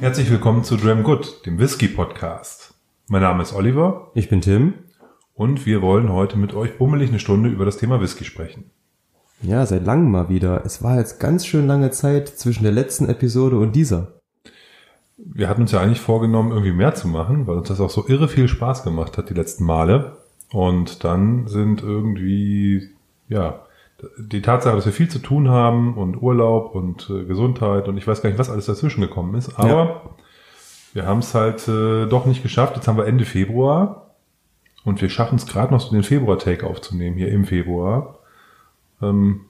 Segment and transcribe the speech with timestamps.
[0.00, 2.74] Herzlich willkommen zu Dram Good, dem Whisky Podcast.
[3.08, 4.74] Mein Name ist Oliver Ich bin Tim.
[5.34, 8.70] und wir wollen heute mit euch bummelig eine Stunde über das Thema Whisky sprechen.
[9.42, 10.64] Ja, seit langem mal wieder.
[10.64, 14.20] Es war jetzt ganz schön lange Zeit zwischen der letzten Episode und dieser.
[15.16, 18.06] Wir hatten uns ja eigentlich vorgenommen, irgendwie mehr zu machen, weil uns das auch so
[18.06, 20.18] irre viel Spaß gemacht hat die letzten Male.
[20.50, 22.90] Und dann sind irgendwie,
[23.28, 23.65] ja,
[24.18, 28.06] die Tatsache, dass wir viel zu tun haben und Urlaub und äh, Gesundheit und ich
[28.06, 30.00] weiß gar nicht, was alles dazwischen gekommen ist, aber Ja.
[30.94, 32.76] wir haben es halt äh, doch nicht geschafft.
[32.76, 34.10] Jetzt haben wir Ende Februar
[34.84, 38.18] und wir schaffen es gerade noch so den Februar-Take aufzunehmen, hier im Februar.
[39.02, 39.42] Ähm,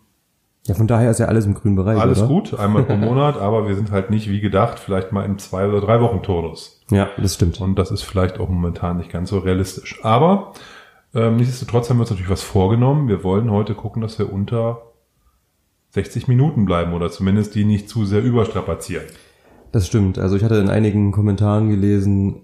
[0.66, 2.28] Ja, von daher ist ja alles im grünen Bereich, alles oder?
[2.28, 5.68] gut, einmal pro Monat, aber wir sind halt nicht wie gedacht, vielleicht mal in zwei
[5.68, 6.80] oder drei Wochen Turnus.
[6.90, 7.60] Ja, das stimmt.
[7.60, 10.00] Und das ist vielleicht auch momentan nicht ganz so realistisch.
[10.04, 10.52] Aber
[11.16, 13.08] ähm, nichtsdestotrotz haben wir uns natürlich was vorgenommen.
[13.08, 14.92] Wir wollen heute gucken, dass wir unter
[15.90, 19.06] 60 Minuten bleiben oder zumindest die nicht zu sehr überstrapazieren.
[19.72, 20.18] Das stimmt.
[20.18, 22.42] Also ich hatte in einigen Kommentaren gelesen,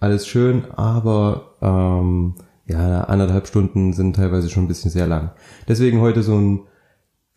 [0.00, 2.34] alles schön, aber ähm,
[2.66, 5.32] ja, anderthalb Stunden sind teilweise schon ein bisschen sehr lang.
[5.68, 6.60] Deswegen heute so ein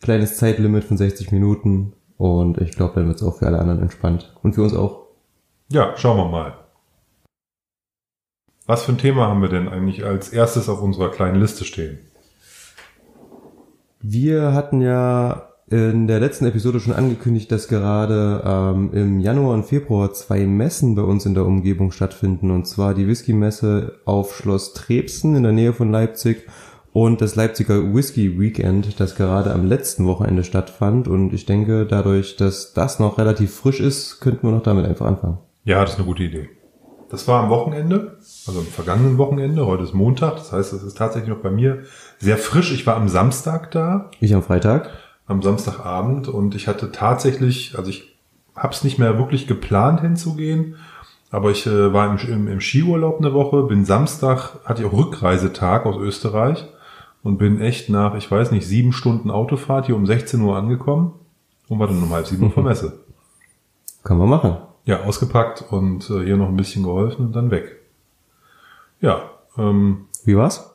[0.00, 3.80] kleines Zeitlimit von 60 Minuten und ich glaube, dann wird es auch für alle anderen
[3.82, 4.34] entspannt.
[4.42, 5.06] Und für uns auch.
[5.68, 6.61] Ja, schauen wir mal.
[8.66, 11.98] Was für ein Thema haben wir denn eigentlich als erstes auf unserer kleinen Liste stehen?
[14.00, 19.64] Wir hatten ja in der letzten Episode schon angekündigt, dass gerade ähm, im Januar und
[19.64, 22.50] Februar zwei Messen bei uns in der Umgebung stattfinden.
[22.50, 26.46] Und zwar die Whisky-Messe auf Schloss Trebsen in der Nähe von Leipzig
[26.92, 31.08] und das Leipziger Whisky Weekend, das gerade am letzten Wochenende stattfand.
[31.08, 35.06] Und ich denke, dadurch, dass das noch relativ frisch ist, könnten wir noch damit einfach
[35.06, 35.38] anfangen.
[35.64, 36.48] Ja, das ist eine gute Idee.
[37.12, 39.66] Das war am Wochenende, also am vergangenen Wochenende.
[39.66, 41.82] Heute ist Montag, das heißt, es ist tatsächlich noch bei mir
[42.18, 42.72] sehr frisch.
[42.72, 44.88] Ich war am Samstag da, Ich am Freitag.
[45.26, 48.16] am Samstagabend und ich hatte tatsächlich, also ich
[48.56, 50.76] habe es nicht mehr wirklich geplant hinzugehen,
[51.30, 54.96] aber ich äh, war im, im, im Skiurlaub eine Woche, bin Samstag, hatte ich auch
[54.96, 56.66] Rückreisetag aus Österreich
[57.22, 61.12] und bin echt nach, ich weiß nicht, sieben Stunden Autofahrt hier um 16 Uhr angekommen
[61.68, 63.00] und war dann um halb sieben Uhr vor Messe.
[64.02, 64.56] Kann man machen.
[64.84, 67.80] Ja, ausgepackt und äh, hier noch ein bisschen geholfen und dann weg.
[69.00, 70.68] Ja, ähm, Wie war's?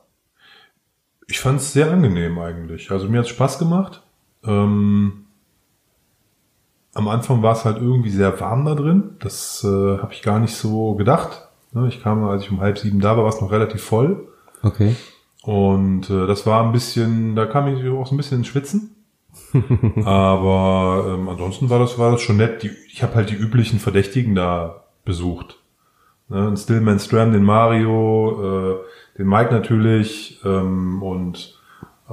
[1.30, 2.90] ich fand es sehr angenehm eigentlich.
[2.90, 4.02] Also mir hat Spaß gemacht.
[4.46, 5.26] Ähm,
[6.94, 9.18] am Anfang war es halt irgendwie sehr warm da drin.
[9.20, 11.50] Das äh, habe ich gar nicht so gedacht.
[11.74, 14.30] Ne, Ich kam, als ich um halb sieben da war, war es noch relativ voll.
[14.64, 14.96] Okay.
[15.44, 18.96] Und äh, das war ein bisschen, da kam ich auch so ein bisschen ins Schwitzen.
[20.06, 22.64] Aber ähm, ansonsten war das, war das schon nett.
[22.64, 25.60] Die, ich habe halt die üblichen Verdächtigen da besucht.
[26.30, 31.58] Ne, den Stillman Stram, den Mario, äh, den Mike natürlich ähm, und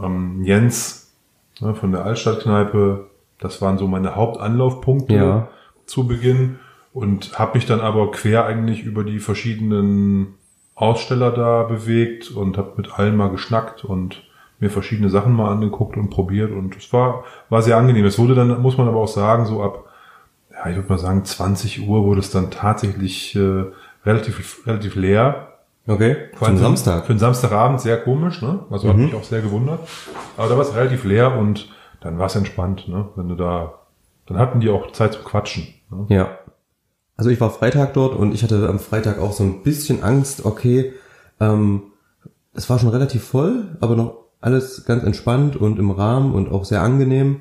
[0.01, 1.13] ähm, Jens
[1.61, 3.07] ne, von der Altstadtkneipe.
[3.41, 5.49] Das waren so meine Hauptanlaufpunkte Ja.
[5.87, 6.59] zu Beginn
[6.93, 10.35] und habe mich dann aber quer eigentlich über die verschiedenen
[10.77, 14.23] Aussteller da bewegt und habe mit allen mal geschnackt und
[14.61, 18.05] mir verschiedene Sachen mal angeguckt und probiert und es war war sehr angenehm.
[18.05, 19.85] Es wurde dann muss man aber auch sagen so ab
[20.53, 23.65] ja ich würde mal sagen 20 Uhr wurde es dann tatsächlich äh,
[24.07, 25.49] relativ relativ leer.
[25.87, 26.17] Okay.
[26.35, 27.05] Für- Samstag.
[27.05, 28.61] Für einen Samstagabend sehr komisch, ne?
[28.71, 29.05] Also hat Mhm.
[29.07, 29.81] mich auch sehr gewundert.
[30.39, 31.69] Aber da war es relativ leer und
[32.01, 33.09] dann war es entspannt, ne?
[33.17, 33.75] Wenn du da,
[34.27, 35.69] dann hatten die auch Zeit zum Quatschen.
[35.91, 36.07] Ne?
[36.09, 36.39] Ja.
[37.19, 40.47] Also ich war Freitag dort und ich hatte am Freitag auch so ein bisschen Angst,
[40.47, 40.95] okay,
[41.39, 41.83] ähm,
[42.55, 46.66] es war schon relativ voll, aber noch alles ganz entspannt und im Rahmen und auch
[46.66, 47.41] sehr angenehm.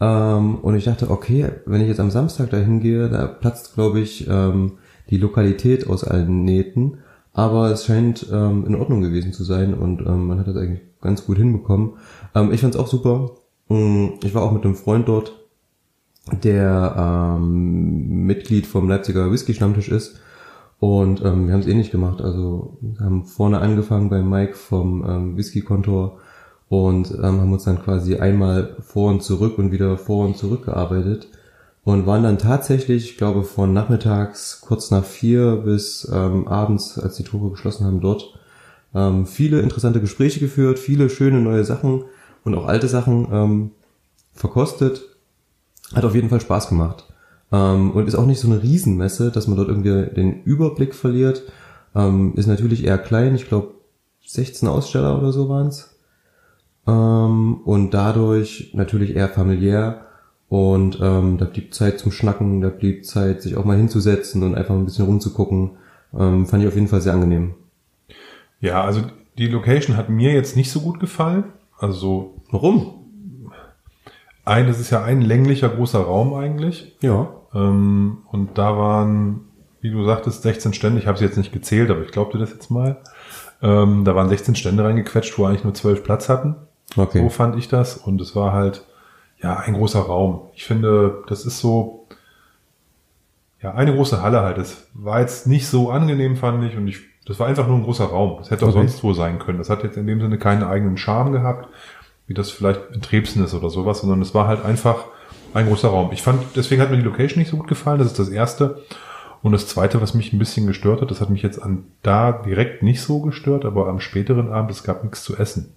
[0.00, 3.98] Ähm, und ich dachte, okay, wenn ich jetzt am Samstag dahin gehe, da platzt, glaube
[3.98, 4.72] ich, ähm,
[5.10, 6.98] die Lokalität aus allen Nähten.
[7.32, 10.82] Aber es scheint ähm, in Ordnung gewesen zu sein und ähm, man hat das eigentlich
[11.00, 11.94] ganz gut hinbekommen.
[12.34, 13.32] Ähm, ich fand's auch super.
[13.68, 15.32] Mm, Ich war auch mit einem Freund dort,
[16.44, 20.20] der ähm, Mitglied vom Leipziger Whisky Stammtisch ist.
[20.78, 22.20] Und wir haben es ähnlich gemacht.
[22.20, 26.18] Also haben vorne angefangen bei Mike vom Whisky-Kontor
[26.68, 30.64] und ähm, haben uns dann quasi einmal vor und zurück und wieder vor und zurück
[30.64, 31.28] gearbeitet
[31.84, 37.16] und waren dann tatsächlich, ich glaube, von nachmittags kurz nach vier bis ähm, abends, als
[37.16, 38.34] die Tore geschlossen haben, dort
[38.94, 42.04] ähm, viele interessante Gespräche geführt, viele schöne neue Sachen
[42.44, 43.70] und auch alte Sachen ähm,
[44.34, 45.02] verkostet.
[45.94, 47.04] Hat auf jeden Fall Spaß gemacht.
[47.52, 51.44] Ähm, und ist auch nicht so eine Riesenmesse, dass man dort irgendwie den Überblick verliert.
[51.94, 53.74] Ähm, ist natürlich eher klein, ich glaube
[54.26, 55.95] 16 Aussteller oder so waren's
[56.86, 60.06] Ähm, und dadurch natürlich eher familiär.
[60.48, 64.54] Und ähm, da blieb Zeit zum Schnacken, da blieb Zeit, sich auch mal hinzusetzen und
[64.54, 65.72] einfach ein bisschen rumzugucken.
[66.16, 67.54] Ähm, fand ich auf jeden Fall sehr angenehm.
[68.60, 69.02] Ja, also
[69.38, 71.44] die Location hat mir jetzt nicht so gut gefallen.
[71.78, 73.06] Also Warum?
[74.46, 76.96] ein, das ist ja ein länglicher großer Raum eigentlich.
[77.00, 77.28] Ja.
[77.52, 79.40] Ähm, und da waren,
[79.80, 81.00] wie du sagtest, 16 Stände.
[81.00, 82.98] Ich habe sie jetzt nicht gezählt, aber ich glaubte das jetzt mal.
[83.60, 86.54] Ähm, da waren 16 Stände reingequetscht, wo eigentlich nur 12 Platz hatten.
[86.96, 87.22] Okay.
[87.22, 87.96] So fand ich das.
[87.96, 88.84] Und es war halt,
[89.42, 90.42] ja, ein großer Raum.
[90.54, 92.06] Ich finde, das ist so,
[93.62, 94.58] ja, eine große Halle halt.
[94.58, 96.76] Das war jetzt nicht so angenehm, fand ich.
[96.76, 98.36] Und ich, das war einfach nur ein großer Raum.
[98.38, 98.78] Das hätte auch Okay.
[98.78, 99.58] sonst wo sein können.
[99.58, 101.68] Das hat jetzt in dem Sinne keinen eigenen Charme gehabt,
[102.26, 105.04] wie das vielleicht in Trebsen ist oder sowas, sondern es war halt einfach
[105.54, 106.10] ein großer Raum.
[106.12, 107.98] Ich fand, deswegen hat mir die Location nicht so gut gefallen.
[107.98, 108.82] Das ist das erste.
[109.42, 112.32] Und das zweite, was mich ein bisschen gestört hat, das hat mich jetzt an da
[112.32, 115.72] direkt nicht so gestört, aber am späteren Abend, es gab nichts zu essen.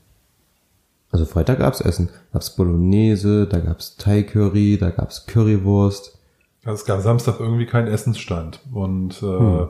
[1.12, 2.10] Also Freitag gab's Essen.
[2.34, 6.18] Gab's Bolognese, da gab's Thai Curry, da gab's Currywurst.
[6.64, 9.66] Also es gab Samstag irgendwie keinen Essensstand und äh,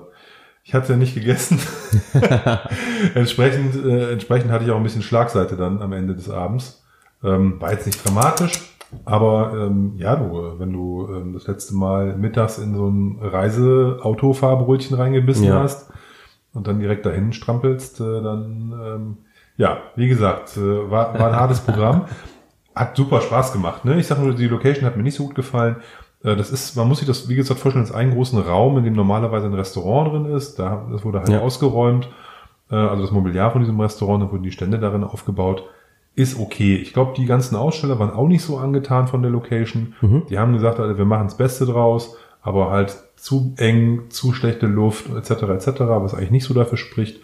[0.63, 1.59] ich hatte ja nicht gegessen.
[3.15, 6.83] entsprechend, äh, entsprechend hatte ich auch ein bisschen Schlagseite dann am Ende des Abends.
[7.23, 8.75] Ähm, war jetzt nicht dramatisch,
[9.05, 14.95] aber ähm, ja, du, wenn du ähm, das letzte Mal mittags in so ein Reiseautofahrbrötchen
[14.97, 15.59] reingebissen Ja.
[15.59, 15.91] hast
[16.53, 19.17] und dann direkt dahin strampelst, äh, dann ähm,
[19.59, 22.05] ja, wie gesagt, äh, war, war ein hartes Programm.
[22.75, 23.83] Hat super Spaß gemacht.
[23.83, 23.99] Ne?
[23.99, 25.75] Ich sag nur, die Location hat mir nicht so gut gefallen.
[26.23, 28.85] Äh, Das ist, man muss sich das, wie gesagt, vorstellen, als einen großen Raum, in
[28.85, 30.57] dem normalerweise ein Restaurant drin ist.
[30.57, 31.41] Da, das wurde halt Ja.
[31.41, 32.07] ausgeräumt.
[32.71, 35.63] Äh, Also das Mobiliar von diesem Restaurant, da wurden die Stände darin aufgebaut.
[36.15, 36.75] Ist okay.
[36.77, 39.93] Ich glaube, die ganzen Aussteller waren auch nicht so angetan von der Location.
[40.29, 44.67] Die haben gesagt, Alter, wir machen das Beste draus, aber halt zu eng, zu schlechte
[44.67, 47.19] Luft, etc., etc., was eigentlich nicht so dafür spricht.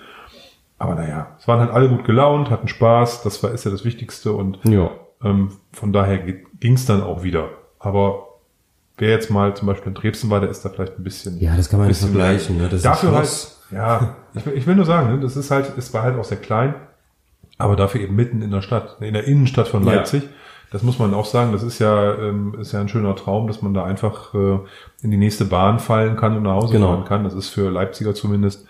[0.85, 3.85] Aber naja, es waren halt alle gut gelaunt, hatten Spaß, das war, ist ja das
[3.85, 4.89] Wichtigste und Ja.
[5.23, 7.49] ähm, von daher ging es dann auch wieder.
[7.79, 8.27] Aber
[8.97, 11.39] wer jetzt mal zum Beispiel in Dresden war, der ist da vielleicht ein bisschen.
[11.39, 12.69] Ja, das kann man nicht bisschen vergleichen, ne?
[12.69, 15.93] Das dafür halt, ja, ich, will- ich will nur sagen, ne, das ist halt, es
[15.93, 16.75] war halt auch sehr klein,
[17.57, 19.93] aber dafür eben mitten in der Stadt, in der Innenstadt von Ja.
[19.95, 20.23] Leipzig.
[20.71, 23.61] Das muss man auch sagen, das ist ja, ähm, ist ja ein schöner Traum, dass
[23.61, 24.59] man da einfach äh,
[25.01, 26.87] in die nächste Bahn fallen kann und nach Hause Genau.
[26.87, 27.23] fahren kann.
[27.23, 28.67] Das ist für Leipziger zumindest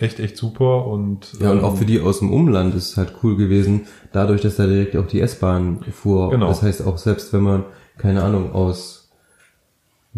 [0.00, 2.96] echt, echt super und Ja, und ähm, auch für die aus dem Umland ist es
[2.96, 6.30] halt cool gewesen, dadurch, dass da direkt auch die S-Bahn fuhr.
[6.30, 6.48] Genau.
[6.48, 7.64] Das heißt auch selbst wenn man,
[7.98, 9.10] keine Ahnung, aus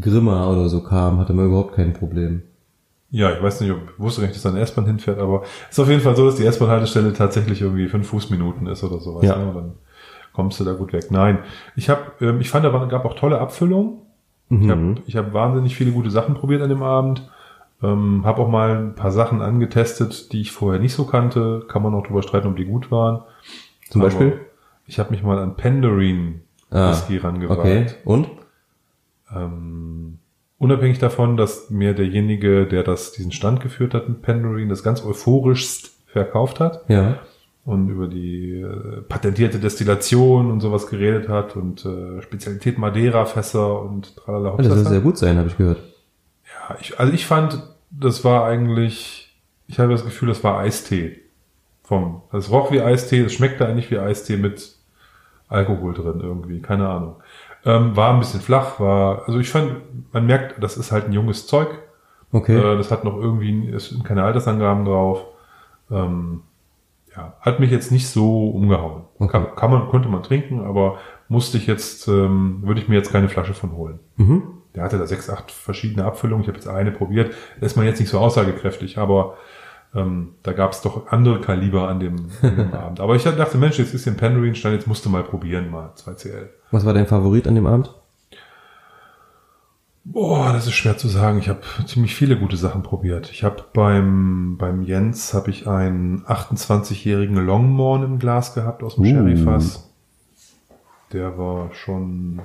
[0.01, 2.43] Grimma oder so kam, hatte man überhaupt kein Problem.
[3.11, 5.77] Ja, ich weiß nicht, ob ich wusste nicht, dass da eine S-Bahn hinfährt, aber es
[5.77, 9.23] ist auf jeden Fall so, dass die S-Bahn-Haltestelle tatsächlich irgendwie fünf Fußminuten ist oder sowas.
[9.25, 9.37] Ja.
[9.37, 9.49] Ne?
[9.49, 9.73] Und dann
[10.33, 11.11] kommst du da gut weg.
[11.11, 11.41] Nein,
[11.77, 13.99] ich habe, ähm, ich fand, da waren- gab auch tolle Abfüllungen.
[14.49, 17.27] Ich habe ich hab wahnsinnig viele gute Sachen probiert an dem Abend.
[17.83, 21.65] Ähm, habe auch mal ein paar Sachen angetestet, die ich vorher nicht so kannte.
[21.69, 23.23] Kann man auch drüber streiten, ob die gut waren.
[23.91, 24.41] Zum Aber Beispiel?
[24.87, 26.41] Ich habe mich mal an Penderine
[26.71, 27.61] Ah, Whisky rangewagt.
[27.61, 27.87] Okay.
[28.05, 28.29] Und?
[29.35, 30.19] Ähm,
[30.59, 35.05] unabhängig davon, dass mir derjenige, der das diesen Stand geführt hat mit Penderine, das ganz
[35.05, 37.19] euphorischst verkauft hat Ja.
[37.65, 44.17] und über die äh, patentierte Destillation und sowas geredet hat und äh, Spezialität Madeira-Fässer und
[44.17, 44.57] tralala.
[44.57, 45.79] Das soll sehr gut sein, habe ich gehört.
[46.69, 47.63] Ja, ich, also ich fand,
[47.93, 49.37] das war eigentlich,
[49.67, 51.21] ich habe das Gefühl, das war Eistee.
[51.85, 54.77] Vom, das roch wie Eistee, es schmeckte eigentlich wie Eistee mit
[55.49, 57.17] Alkohol drin irgendwie, keine Ahnung.
[57.65, 61.13] Ähm, war ein bisschen flach, war, also ich fand, man merkt, das ist halt ein
[61.13, 61.69] junges Zeug.
[62.33, 62.57] Okay.
[62.57, 65.27] Äh, das hat noch irgendwie, sind keine Altersangaben drauf.
[65.91, 66.43] Ähm,
[67.15, 69.03] ja, hat mich jetzt nicht so umgehauen.
[69.19, 69.33] Okay.
[69.33, 73.13] Kann, kann man, konnte man trinken, aber musste ich jetzt, ähm, würde ich mir jetzt
[73.13, 73.99] keine Flasche von holen.
[74.17, 74.43] mhm.
[74.75, 76.43] Der hatte da sechs, acht verschiedene Abfüllungen.
[76.43, 77.35] Ich habe jetzt eine probiert.
[77.61, 79.37] Ist man jetzt nicht so aussagekräftig, aber
[79.95, 83.01] ähm, da gab es doch andere Kaliber an dem, an dem Abend.
[83.01, 85.71] Aber ich dachte, Mensch, jetzt ist hier ein Penderine Stein, jetzt musst du mal probieren,
[85.71, 86.49] mal 2CL.
[86.71, 87.95] Was war dein Favorit an dem Abend?
[90.05, 91.39] Boah, das ist schwer zu sagen.
[91.39, 93.31] Ich habe ziemlich viele gute Sachen probiert.
[93.31, 99.05] Ich habe beim, beim Jens habe ich einen 28-jährigen Longmorn im Glas gehabt aus dem
[99.05, 99.09] Uh.
[99.09, 99.89] Sherryfass.
[101.13, 102.41] Der war schon,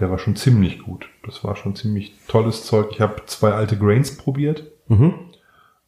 [0.00, 1.08] der war schon ziemlich gut.
[1.24, 2.88] Das war schon ziemlich tolles Zeug.
[2.92, 4.64] Ich habe zwei alte Grains probiert.
[4.88, 5.14] Mhm.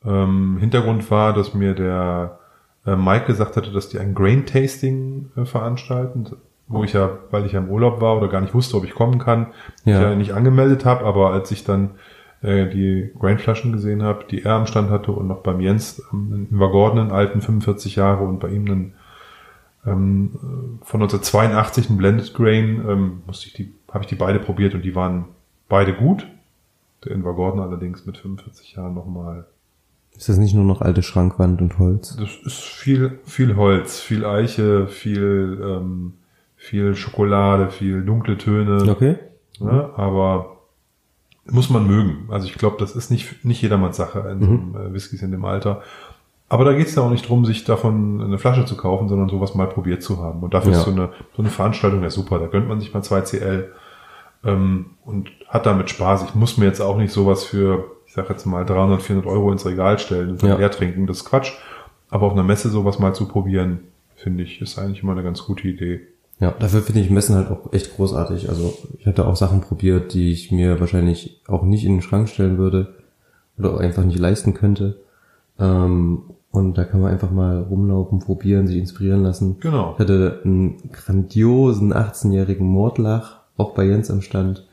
[0.04, 2.38] Ähm, Hintergrund war, dass mir der
[2.86, 6.26] äh, Mike gesagt hatte, dass die ein Grain Tasting äh, veranstalten,
[6.68, 8.94] wo ich ja, weil ich ja im Urlaub war oder gar nicht wusste, ob ich
[8.94, 9.48] kommen kann,
[9.84, 9.96] Ja.
[9.96, 11.92] ich ja nicht angemeldet habe, aber als ich dann
[12.42, 16.48] äh, die Grain-Flaschen gesehen habe, die er am Stand hatte und noch beim Jens ähm,
[16.52, 18.94] einen alten 45 Jahre und bei ihm einen
[19.86, 24.38] ähm, äh, von 1982 ein Blended Grain, ähm, musste ich die, habe ich die beide
[24.38, 25.26] probiert und die waren
[25.68, 26.26] beide gut.
[27.04, 29.46] Der Invergordon allerdings mit 45 Jahren nochmal
[30.16, 32.16] Ist das nicht nur noch alte Schrankwand und Holz?
[32.16, 36.14] das ist viel, viel Holz, viel Eiche, viel, ähm,
[36.56, 38.90] viel Schokolade, viel dunkle Töne.
[38.90, 39.16] Okay.
[39.60, 39.90] Ne?
[39.96, 40.54] Aber
[41.46, 42.28] muss man mögen.
[42.30, 45.30] Also ich glaube, das ist nicht, nicht jedermanns Sache in so einem äh, Whiskys in
[45.30, 45.82] dem Alter.
[46.48, 49.28] Aber da geht es ja auch nicht drum, sich davon eine Flasche zu kaufen, sondern
[49.28, 50.42] sowas mal probiert zu haben.
[50.42, 50.78] Und dafür Ja.
[50.78, 52.38] ist so eine, so eine Veranstaltung ja super.
[52.38, 53.72] Da gönnt man sich mal zwei CL.
[54.46, 56.24] ähm, und hat damit Spaß.
[56.24, 59.50] Ich muss mir jetzt auch nicht sowas für, ich sag jetzt mal 300, 400 Euro
[59.50, 60.56] ins Regal stellen und dann Ja.
[60.56, 61.06] leer trinken.
[61.06, 61.52] Das ist Quatsch.
[62.10, 63.80] Aber auf einer Messe sowas mal zu probieren,
[64.16, 66.02] finde ich, ist eigentlich immer eine ganz gute Idee.
[66.40, 68.50] Ja, dafür finde ich Messen halt auch echt großartig.
[68.50, 72.28] Also ich hatte auch Sachen probiert, die ich mir wahrscheinlich auch nicht in den Schrank
[72.28, 72.94] stellen würde
[73.58, 75.00] oder einfach nicht leisten könnte.
[75.58, 79.58] Ähm, und da kann man einfach mal rumlaufen, probieren, sich inspirieren lassen.
[79.60, 79.92] Genau.
[79.94, 84.66] Ich hatte einen grandiosen 18-jährigen Mordlach, auch bei Jens am Stand.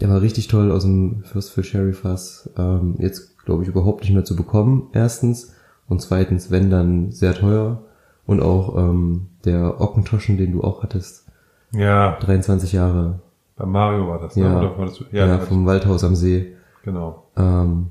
[0.00, 2.50] Der war richtig toll aus dem First für Sherry Fass.
[2.58, 5.54] Ähm, jetzt glaube ich überhaupt nicht mehr zu bekommen, erstens.
[5.88, 7.82] Und zweitens, wenn dann sehr teuer.
[8.26, 11.26] Und auch ähm, der Ockentoschen, den du auch hattest,
[11.72, 13.20] Ja, 23 Jahre.
[13.56, 14.44] bei Mario war das, ne?
[14.44, 16.54] Ja, Oder war das, ja, ja, vom Waldhaus am See.
[16.84, 17.24] genau.
[17.38, 17.86] Ähm,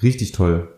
[0.00, 0.68] richtig toll.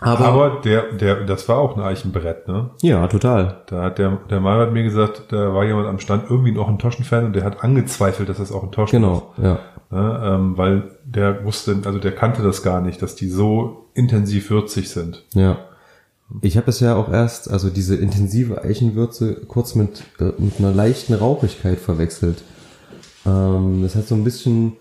[0.00, 2.70] Aber, Aber der, der, das war auch ein Eichenbrett, ne?
[2.82, 3.62] ja, total.
[3.66, 6.68] Da hat der, der Mario hat mir gesagt, da war jemand am Stand, irgendwie noch
[6.68, 9.54] ein Toschen-Fan und der hat angezweifelt, dass das auch ein Toschen Genau, ja.
[9.54, 9.92] ist.
[9.92, 10.20] Ne?
[10.24, 14.90] Ähm, weil der wusste, also der kannte das gar nicht, dass die so intensiv würzig
[14.90, 15.24] sind.
[15.34, 15.58] Ja.
[16.40, 20.72] Ich habe es ja auch erst, also diese intensive Eichenwürze, kurz mit, äh, mit einer
[20.72, 22.42] leichten Rauchigkeit verwechselt.
[23.24, 24.72] Ähm, das hat so ein bisschen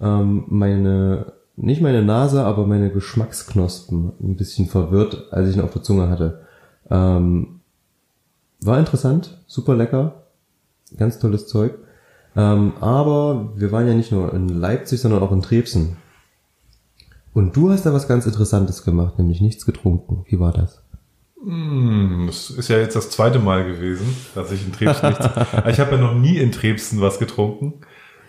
[0.00, 5.72] ähm, meine, nicht meine Nase, aber meine Geschmacksknospen ein bisschen verwirrt, als ich ihn auf
[5.72, 6.42] der Zunge hatte.
[6.90, 7.60] Ähm,
[8.60, 10.26] war interessant, super lecker,
[10.96, 11.74] ganz tolles Zeug.
[12.34, 15.96] Ähm, aber wir waren ja nicht nur in Leipzig, sondern auch in Trebsen.
[17.34, 20.24] Und du hast da was ganz Interessantes gemacht, nämlich nichts getrunken.
[20.28, 20.82] Wie war das?
[21.44, 25.26] Hm, das ist ja jetzt das zweite Mal gewesen, dass ich in Trebsen nichts.
[25.68, 27.80] ich habe ja noch nie in Trebsen was getrunken.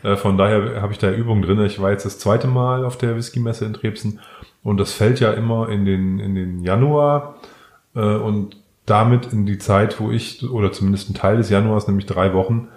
[0.04, 1.60] Äh, Von daher habe ich da Übung drin.
[1.66, 4.20] Ich war jetzt das zweite Mal auf der Whisky-Messe in Trebsen
[4.64, 7.36] und das fällt ja immer in den, in den Januar
[7.96, 12.06] äh, und damit in die Zeit, wo ich, oder zumindest ein Teil des Januars, nämlich
[12.06, 12.68] drei Wochen,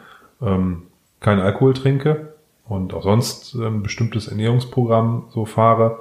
[0.41, 0.83] ähm,
[1.21, 5.99] kein Alkohol trinke und auch sonst ähm, bestimmtes Ernährungsprogramm so fahre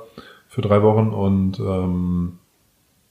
[0.47, 2.39] für drei Wochen und ähm,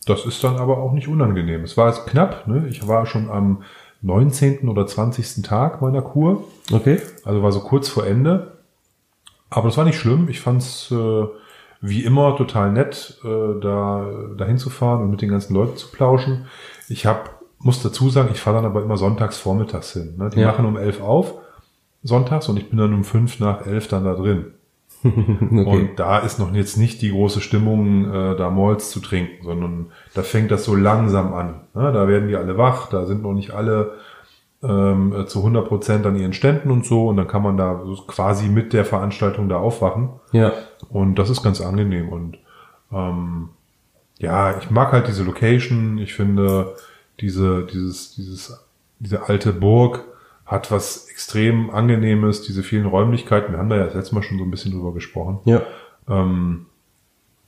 [0.06, 1.64] das ist dann aber auch nicht unangenehm.
[1.64, 2.66] Es war jetzt knapp, ne?
[2.68, 3.62] Ich war schon am
[4.04, 4.68] 19.
[4.68, 5.42] oder 20.
[5.42, 7.00] Tag meiner Kur, Okay.
[7.24, 8.58] also war so kurz vor Ende.
[9.50, 10.28] Aber das war nicht schlimm.
[10.28, 11.24] Ich fand's äh,
[11.80, 14.06] wie immer total nett, äh, da
[14.36, 16.46] dahin zu fahren und mit den ganzen Leuten zu plauschen.
[16.88, 20.14] Ich hab, muss dazu sagen, ich fahre dann aber immer sonntags vormittags hin.
[20.18, 20.30] Ne?
[20.30, 20.48] Die Ja.
[20.48, 21.34] machen um 11 auf,
[22.02, 24.52] sonntags, und ich bin dann um 5 nach 11 dann da drin.
[25.04, 25.64] okay.
[25.66, 29.92] Und da ist noch jetzt nicht die große Stimmung, äh, da Malls zu trinken, sondern
[30.14, 31.60] da fängt das so langsam an.
[31.74, 31.92] Ne?
[31.92, 33.98] Da werden die alle wach, da sind noch nicht alle
[34.62, 37.08] ähm, äh, zu 100 Prozent an ihren Ständen und so.
[37.08, 40.10] Und dann kann man da quasi mit der Veranstaltung da aufwachen.
[40.32, 40.52] ja.
[40.88, 42.08] Und das ist ganz angenehm.
[42.08, 42.38] Und
[42.92, 43.50] ähm,
[44.18, 45.98] ja, ich mag halt diese Location.
[45.98, 46.74] Ich finde
[47.20, 48.64] diese, dieses, dieses,
[49.00, 50.04] diese alte Burg
[50.46, 53.52] hat was extrem Angenehmes, diese vielen Räumlichkeiten.
[53.52, 55.38] Wir haben da ja das letzte Mal schon so ein bisschen drüber gesprochen.
[55.44, 55.62] Ja.
[56.08, 56.66] Ähm,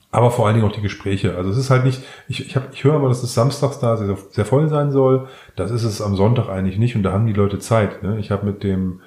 [0.09, 1.35] aber vor allen Dingen auch die Gespräche.
[1.35, 3.97] Also es ist halt nicht, ich, ich, hab, ich höre immer, dass es samstags da
[3.97, 5.27] sehr, sehr voll sein soll.
[5.55, 8.01] Das ist es am Sonntag eigentlich nicht und da haben die Leute Zeit.
[8.03, 8.17] Ne?
[8.17, 9.01] Ich habe mit dem,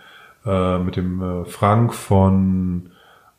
[0.47, 2.91] äh, mit dem äh, Frank von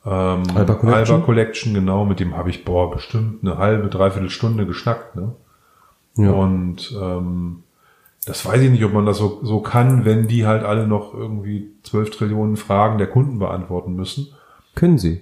[0.05, 1.15] ähm, Alba Collection?
[1.15, 5.15] Alba Collection, genau, mit dem habe ich, boah, bestimmt eine halbe, dreiviertel Stunde geschnackt.
[5.15, 5.35] Ne?
[6.15, 6.31] Ja.
[6.31, 7.63] Und ähm,
[8.25, 11.13] das weiß ich nicht, ob man das so, so kann, wenn die halt alle noch
[11.13, 14.27] irgendwie zwölf Trillionen Fragen der Kunden beantworten müssen
[14.75, 15.21] Können sie.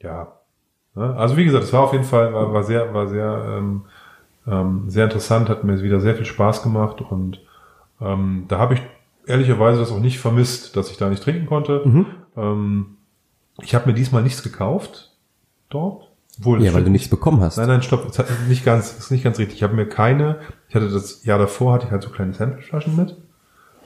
[0.00, 0.32] ja.
[0.94, 1.16] Ne?
[1.16, 3.86] Also wie gesagt, es war auf jeden Fall, war, war sehr, war sehr, ähm,
[4.46, 7.40] ähm, sehr interessant, hat mir wieder sehr viel Spaß gemacht und
[8.00, 8.82] ähm, da habe ich
[9.26, 11.82] ehrlicherweise das auch nicht vermisst, dass ich da nicht trinken konnte.
[11.84, 12.06] Mhm.
[12.36, 12.86] Ähm,
[13.62, 15.12] ich habe mir diesmal nichts gekauft
[15.70, 16.10] dort.
[16.36, 17.56] Das Ja, weil stimmt du nichts bekommen hast.
[17.58, 19.56] Nein, nein, stopp, das hat nicht ganz, ist nicht ganz richtig.
[19.56, 20.36] Ich habe mir keine,
[20.68, 23.16] ich hatte das Jahr davor, hatte ich halt so kleine Sampleflaschen mit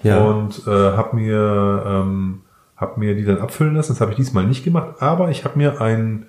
[0.03, 0.25] Ja.
[0.25, 2.41] und äh, habe mir ähm,
[2.77, 3.93] hab mir die dann abfüllen lassen.
[3.93, 6.27] Das habe ich diesmal nicht gemacht, aber ich habe mir ein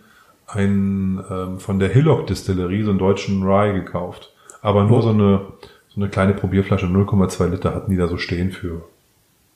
[0.48, 4.34] ein ähm, von der Hillock Distillerie so einen deutschen Rye gekauft,
[4.64, 5.02] aber nur Oh.
[5.02, 5.42] so eine
[5.90, 8.82] so eine kleine Probierflasche 0,2 Liter hatten die da so stehen für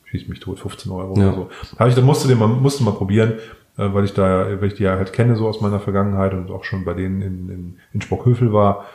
[0.05, 1.29] schieß mich tot 15 Euro Ja.
[1.29, 1.49] oder so.
[1.79, 3.33] Habe ich dann musste den mal musste mal probieren,
[3.75, 6.63] weil ich da weil ich die ja halt kenne so aus meiner Vergangenheit und auch
[6.63, 8.85] schon bei denen in in, in Spockhövel war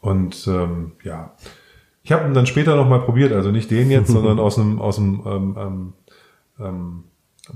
[0.00, 1.32] und ähm, ja
[2.02, 4.80] ich habe ihn dann später noch mal probiert, also nicht den jetzt, sondern aus einem
[4.80, 5.92] aus einem ähm, ähm,
[6.60, 7.04] ähm,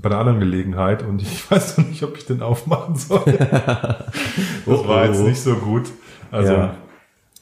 [0.01, 3.23] bei einer anderen Gelegenheit und ich weiß noch nicht, ob ich den aufmachen soll.
[3.37, 4.11] das
[4.65, 5.27] Oh, war jetzt oh.
[5.27, 5.83] nicht so gut.
[6.31, 6.75] Also Ja.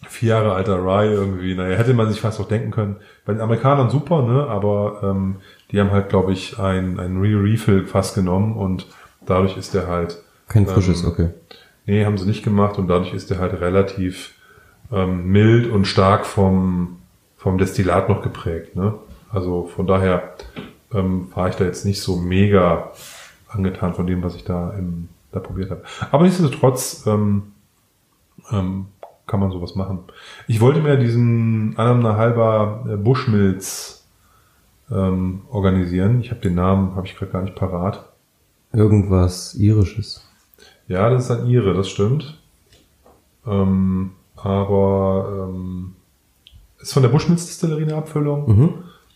[0.08, 2.98] vier Jahre alter Rye irgendwie, naja, hätte man sich fast auch denken können.
[3.26, 4.48] Bei den Amerikanern super, ne?
[4.48, 5.38] Aber ähm,
[5.72, 8.88] die haben halt, glaube ich, ein, ein Re-Refill fast genommen und
[9.30, 11.30] dadurch ist der halt Kein frisches, ähm, okay.
[11.86, 14.34] Nee, haben sie nicht gemacht und dadurch ist der halt relativ
[14.92, 16.98] ähm, mild und stark vom,
[17.38, 18.76] vom Destillat noch geprägt.
[18.76, 18.96] Ne?
[19.32, 20.36] Also von daher
[20.94, 22.92] ähm, war ich da jetzt nicht so mega
[23.48, 25.84] angetan von dem, was ich da im, da probiert habe.
[26.12, 27.54] Aber nichtsdestotrotz ähm,
[28.52, 28.88] ähm,
[29.28, 30.00] kann man sowas machen.
[30.48, 34.08] Ich wollte mir diesen anderthalb halber äh, Bushmills
[34.92, 36.22] ähm, organisieren.
[36.22, 38.09] Ich habe den Namen, habe ich gerade gar nicht parat.
[38.72, 40.22] Irgendwas Irisches.
[40.88, 42.38] Ja, das ist ein Ire, das stimmt.
[43.46, 45.96] Ähm, aber ähm,
[46.80, 48.48] ist von der Bushmills Distillerie eine Abfüllung.
[48.58, 48.74] Mhm.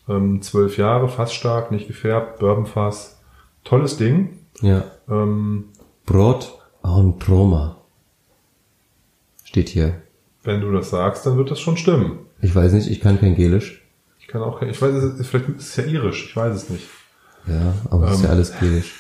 [0.10, 3.20] Ähm, zwölf Jahre, fast stark, nicht gefärbt, Bourbonfass.
[3.64, 4.40] Tolles Ding.
[4.62, 4.84] Ja.
[5.10, 5.66] Ähm,
[6.06, 7.78] Brot en Troma.
[9.44, 10.02] Steht hier.
[10.44, 12.20] wenn du das sagst, dann wird das schon stimmen.
[12.42, 13.82] Ich weiß nicht, ich kann kein Gelisch.
[14.20, 14.92] Ich kann auch, kein- ich weiß,
[15.26, 16.86] vielleicht ist es ja irisch, ich weiß es nicht.
[17.48, 18.32] Ja, aber es ist ja Ähm.
[18.36, 18.94] alles Gelisch.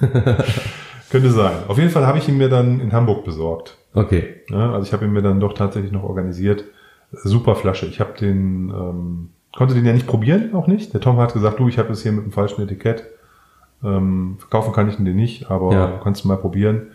[1.10, 1.56] Könnte sein.
[1.68, 3.76] Auf jeden Fall habe ich ihn mir dann in Hamburg besorgt.
[3.94, 4.42] Okay.
[4.50, 6.64] Ja, also ich habe ihn mir dann doch tatsächlich noch organisiert.
[7.12, 7.86] Super Flasche.
[7.86, 10.92] Ich habe den, ähm, konnte den ja nicht probieren, auch nicht.
[10.92, 13.04] Der Tom hat gesagt, du, ich habe das hier mit dem falschen Etikett.
[13.82, 15.86] Ähm, verkaufen kann ich den nicht, aber Ja.
[15.96, 16.88] du kannst ihn mal probieren.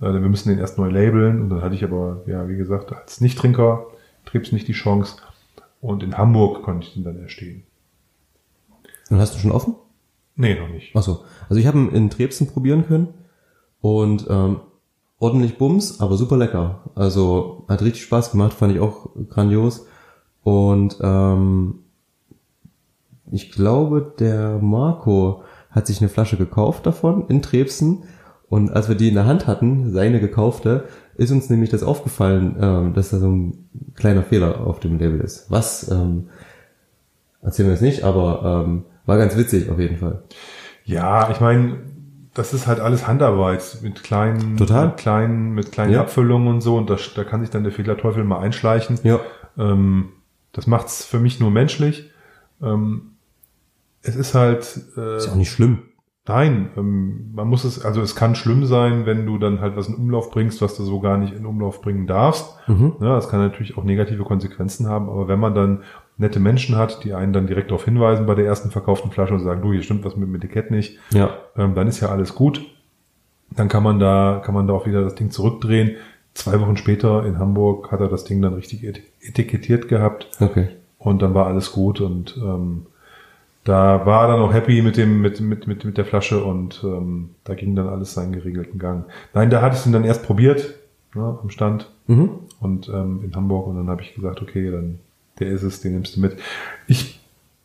[0.00, 1.40] Äh, wir müssen den erst neu labeln.
[1.42, 3.86] Und dann hatte ich aber, ja, wie gesagt, als Nichttrinker
[4.24, 5.16] trieb's nicht die Chance.
[5.80, 7.62] Und in Hamburg konnte ich den dann erstehen.
[9.10, 9.76] Und hast du schon offen?
[10.40, 10.92] Nee, noch nicht.
[10.94, 11.20] Ach so.
[11.50, 13.08] Also ich habe ihn in Trebsen probieren können
[13.82, 14.60] und ähm,
[15.18, 16.80] ordentlich Bums, aber super lecker.
[16.94, 19.86] Also hat richtig Spaß gemacht, fand ich auch grandios.
[20.42, 21.80] Und ähm,
[23.30, 28.04] ich glaube, der Marco hat sich eine Flasche gekauft davon in Trebsen.
[28.48, 30.84] Und als wir die in der Hand hatten, seine gekaufte,
[31.16, 35.20] ist uns nämlich das aufgefallen, ähm, dass da so ein kleiner Fehler auf dem Label
[35.20, 35.50] ist.
[35.50, 36.30] Was ähm,
[37.42, 40.22] erzählen wir jetzt nicht, aber ähm, war ganz witzig auf jeden Fall.
[40.84, 41.78] Ja, ich meine,
[42.34, 44.86] das ist halt alles Handarbeit mit kleinen, Total.
[44.88, 46.00] mit kleinen, mit kleinen Ja.
[46.02, 46.76] Abfüllungen und so.
[46.76, 48.98] Und das, da kann sich dann der Fehlerteufel mal einschleichen.
[49.02, 49.20] Ja.
[49.58, 50.10] Ähm,
[50.52, 52.10] das macht's für mich nur menschlich.
[52.62, 53.12] Ähm,
[54.02, 55.78] es ist halt, äh, Ist ja auch nicht schlimm.
[56.26, 59.88] nein, ähm, man muss es, also es kann schlimm sein, wenn du dann halt was
[59.88, 62.54] in Umlauf bringst, was du so gar nicht in Umlauf bringen darfst.
[62.68, 62.94] Mhm.
[63.00, 65.82] Ja, das kann natürlich auch negative Konsequenzen haben, aber wenn man dann
[66.20, 69.40] nette Menschen hat, die einen dann direkt darauf hinweisen bei der ersten verkauften Flasche und
[69.40, 71.30] sagen, du, hier stimmt was mit dem Etikett nicht, Ja.
[71.56, 72.60] ähm, dann ist ja alles gut.
[73.56, 75.96] Dann kann man da, kann man da auch wieder das Ding zurückdrehen.
[76.34, 80.68] Zwei Wochen später in Hamburg hat er das Ding dann richtig et- etikettiert gehabt Okay.
[80.98, 82.86] und dann war alles gut und ähm,
[83.64, 86.80] da war er dann auch happy mit dem mit mit mit mit der Flasche und
[86.84, 89.04] ähm, da ging dann alles seinen geregelten Gang.
[89.34, 90.74] Nein, da hatte ich ihn dann erst probiert
[91.14, 92.30] ne, am Stand Mhm.
[92.60, 94.98] und ähm, in Hamburg und dann habe ich gesagt, okay, dann
[95.40, 96.36] der ist es, den nimmst du mit.
[96.86, 97.20] Ich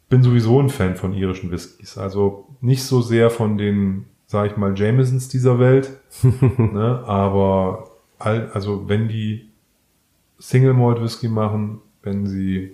[0.10, 4.58] bin sowieso ein Fan von irischen Whiskys, also nicht so sehr von den, sag ich
[4.58, 5.92] mal, Jamesons dieser Welt,
[6.58, 9.50] ne, aber all, also wenn die
[10.40, 12.72] Single Malt Whisky machen, wenn sie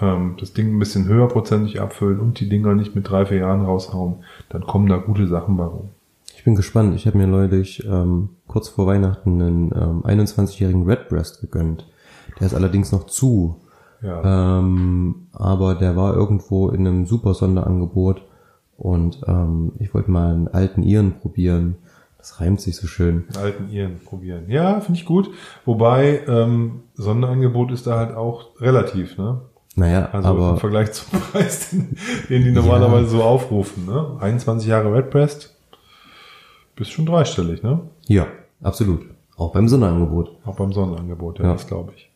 [0.00, 3.64] ähm, das Ding ein bisschen höherprozentig abfüllen und die Dinger nicht mit drei, vier Jahren
[3.64, 4.16] raushauen,
[4.48, 5.90] dann kommen da gute Sachen bei rum.
[6.36, 6.94] Ich bin gespannt.
[6.94, 11.86] Ich habe mir neulich ähm, kurz vor Weihnachten einen ähm, 21-jährigen Redbreast gegönnt.
[12.38, 13.56] Der ist allerdings noch zu.
[14.02, 14.58] Ja.
[14.58, 18.22] Ähm, aber der war irgendwo in einem super Sonderangebot.
[18.76, 21.76] Und ähm, ich wollte mal einen alten Iren probieren.
[22.16, 23.24] Das reimt sich so schön.
[23.38, 24.44] Alten Iren probieren.
[24.48, 25.30] Ja, finde ich gut.
[25.64, 29.40] Wobei, ähm, Sonderangebot ist da halt auch relativ, ne?
[29.76, 31.96] Naja, Also im aber Vergleich zum Preis, den,
[32.28, 34.16] den die normalerweise so aufrufen, ne?
[34.20, 35.56] 21 Jahre Redbreast,
[36.76, 37.80] bist schon dreistellig, ne?
[38.08, 38.26] ja,
[38.62, 39.02] absolut.
[39.36, 40.30] Auch beim Sonderangebot.
[40.44, 41.52] Auch beim Sonderangebot, ja, Ja.
[41.52, 42.10] das glaube ich.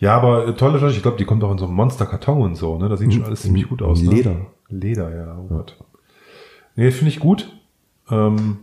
[0.00, 2.54] Ja, aber äh, tolle Flasche, ich glaube, die kommt auch in so einem Monster-Karton und
[2.56, 2.88] so, ne?
[2.88, 4.02] Das sieht schon alles ziemlich gut aus.
[4.02, 4.10] Ne?
[4.10, 4.46] Leder.
[4.68, 5.76] Leder, ja, oh Gott.
[6.74, 7.54] Nee, finde ich gut.
[8.10, 8.58] Ähm,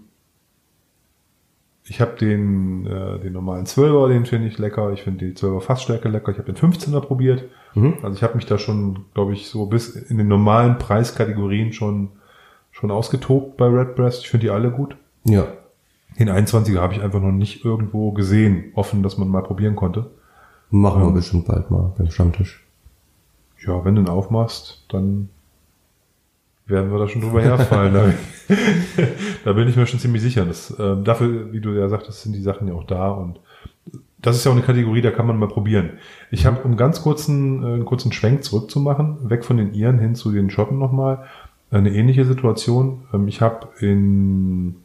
[1.83, 4.91] ich habe den, äh, den normalen 12er, den finde ich lecker.
[4.93, 6.31] Ich finde die 12er Fassstärke lecker.
[6.31, 7.45] Ich habe den 15er probiert.
[7.75, 7.99] Mhm.
[8.01, 12.09] Also ich habe mich da schon, glaube ich, so bis in den normalen Preiskategorien schon,
[12.71, 14.23] schon ausgetobt bei Redbreast.
[14.23, 14.97] Ich finde die alle gut.
[15.23, 15.47] Ja.
[16.17, 20.09] Den 21er habe ich einfach noch nicht irgendwo gesehen, offen, dass man mal probieren konnte.
[20.69, 21.13] Machen wir Ähm.
[21.13, 22.63] bestimmt bald mal beim Stammtisch.
[23.65, 25.29] Ja, wenn du ihn aufmachst, dann
[26.65, 27.93] werden wir da schon drüber herfallen.
[28.47, 29.03] da,
[29.45, 30.45] da bin ich mir schon ziemlich sicher.
[30.45, 33.39] Das, ähm, dafür, wie du ja sagtest, sind die Sachen ja auch da und
[34.19, 35.91] das ist ja auch eine Kategorie, da kann man mal probieren.
[36.31, 40.15] Ich habe, um ganz kurzen, äh, einen kurzen Schwenk zurückzumachen, weg von den Iren hin
[40.15, 41.25] zu den Schotten nochmal,
[41.71, 43.03] eine ähnliche Situation.
[43.13, 44.75] Ähm, ich habe in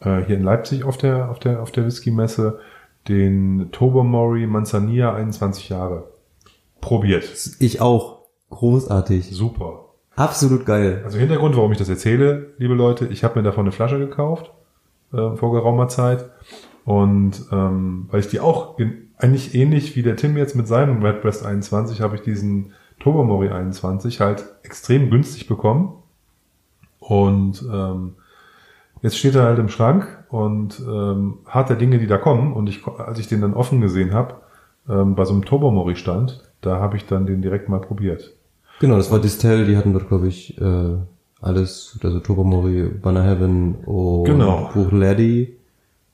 [0.00, 2.60] äh, hier in Leipzig auf der auf der auf der Whisky-Messe
[3.08, 6.12] den Tobermory Manzanilla 21 Jahre
[6.80, 7.24] probiert.
[7.58, 8.16] Ich auch.
[8.50, 9.30] Großartig.
[9.30, 9.86] Super.
[10.14, 11.02] Absolut geil.
[11.04, 14.52] Also Hintergrund, warum ich das erzähle, liebe Leute, ich habe mir davon eine Flasche gekauft
[15.12, 16.30] äh, vor geraumer Zeit
[16.84, 21.02] und ähm, weil ich die auch in, eigentlich ähnlich wie der Tim jetzt mit seinem
[21.02, 26.02] Redbreast 21 habe ich diesen Tobermory 21 halt extrem günstig bekommen
[27.00, 28.14] und ähm,
[29.02, 32.52] Jetzt steht er halt im Schrank und ähm, hat der Dinge, die da kommen.
[32.52, 34.34] Und ich, als ich den dann offen gesehen habe,
[34.88, 38.34] ähm, bei so einem Turbomori-Stand, da habe ich dann den direkt mal probiert.
[38.80, 40.96] Genau, das war Distel, die hatten dort, glaube ich, äh,
[41.40, 44.70] alles, also Turbomori, Banner Heaven und Genau.
[44.74, 45.56] Buchladi.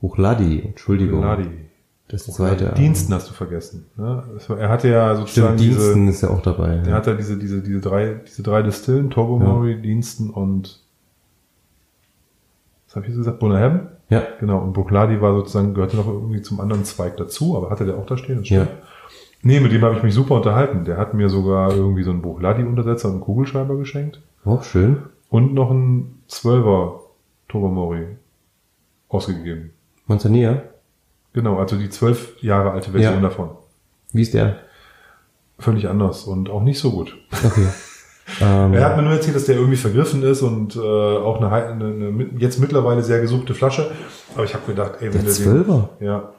[0.01, 1.21] Buchladi, Entschuldigung.
[1.23, 1.49] Ladi.
[2.09, 2.75] Das zweite.
[2.77, 3.87] Diensten hast du vergessen.
[3.97, 4.23] Ne?
[4.59, 6.77] Er hatte ja sozusagen Stimmt, diese, Diensten ist ja auch dabei.
[6.79, 6.95] der Ja.
[6.97, 10.81] hat ja diese, diese, diese drei, diese drei Distillen, Turbomori, Diensten und
[12.87, 13.39] was habe ich jetzt gesagt?
[13.39, 13.89] Bonaham?
[14.13, 17.85] Ja, Genau, und Bukladi war sozusagen, gehörte noch irgendwie zum anderen Zweig dazu, aber hatte
[17.87, 18.39] der auch da stehen?
[18.39, 18.69] Das stimmt.
[18.69, 18.77] Ja.
[19.43, 20.85] Nee, mit dem habe ich mich super unterhalten.
[20.85, 25.03] Der hat mir sogar irgendwie so einen Buchladi-Untersetzer und einen Kugelschreiber geschenkt auch schön.
[25.31, 27.01] und noch einen 12er
[27.49, 28.07] Turbomori
[29.09, 29.71] ausgegeben.
[30.07, 30.63] Manzanilla,
[31.35, 33.21] Genau, also die zwölf Jahre alte Version Ja.
[33.21, 33.49] davon.
[34.13, 34.57] wie ist der?
[35.59, 37.17] Völlig anders und auch nicht so gut.
[37.45, 37.67] Okay.
[38.41, 41.51] ähm, Er hat mir nur erzählt, dass der irgendwie vergriffen ist und äh, auch eine,
[41.51, 43.91] eine, eine jetzt mittlerweile sehr gesuchte Flasche.
[44.35, 45.91] Aber ich habe gedacht, ey, wenn der Zwölfer?
[46.01, 46.31] ja,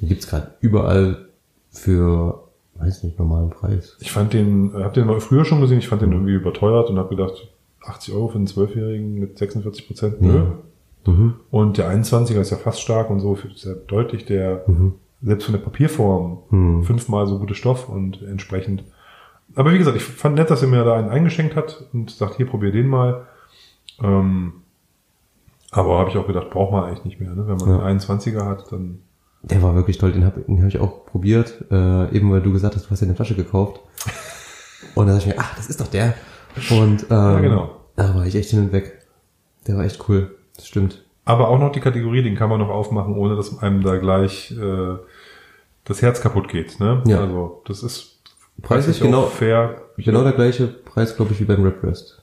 [0.00, 1.26] Den gibt's gerade überall
[1.70, 2.44] für,
[2.76, 3.96] weiß nicht, normalen Preis.
[4.00, 6.90] ich fand den, äh, hab den mal früher schon gesehen, ich fand den irgendwie überteuert
[6.90, 7.48] und habe gedacht,
[7.84, 10.42] 80 Euro für einen Zwölfjährigen mit 46 Prozent, nö.
[11.06, 11.34] Mhm.
[11.50, 14.94] Und der 21er ist ja fast stark und so, ist ja deutlich der, Mhm.
[15.22, 16.82] selbst von der Papierform, Mhm.
[16.84, 18.84] fünfmal so gute Stoff und entsprechend.
[19.54, 22.36] Aber wie gesagt, ich fand nett, dass er mir da einen eingeschenkt hat und sagt,
[22.36, 23.26] hier, probier den mal.
[24.02, 24.62] Ähm,
[25.70, 27.30] aber habe ich auch gedacht, braucht man eigentlich nicht mehr.
[27.34, 27.46] Ne?
[27.48, 27.84] Wenn man Ja.
[27.84, 29.00] einen 21er hat, dann
[29.42, 32.52] Der war wirklich toll, den habe den hab ich auch probiert, äh, eben weil du
[32.52, 33.80] gesagt hast, du hast ja eine Flasche gekauft.
[34.94, 36.14] Und da dachte ich mir, ach, das ist doch der.
[36.70, 37.76] Und ähm, Ja, genau.
[37.96, 39.06] da war ich echt hin und weg.
[39.66, 41.04] Der war echt cool, das stimmt.
[41.24, 44.50] Aber auch noch die Kategorie, den kann man noch aufmachen, ohne dass einem da gleich
[44.52, 44.96] äh,
[45.84, 46.80] das Herz kaputt geht.
[46.80, 47.02] Ne?
[47.06, 47.20] Ja.
[47.20, 48.17] Also das ist
[48.62, 49.82] Preislich auch genau- fair.
[49.96, 52.22] Genau der gleiche Preis, glaube ich, wie beim Breast.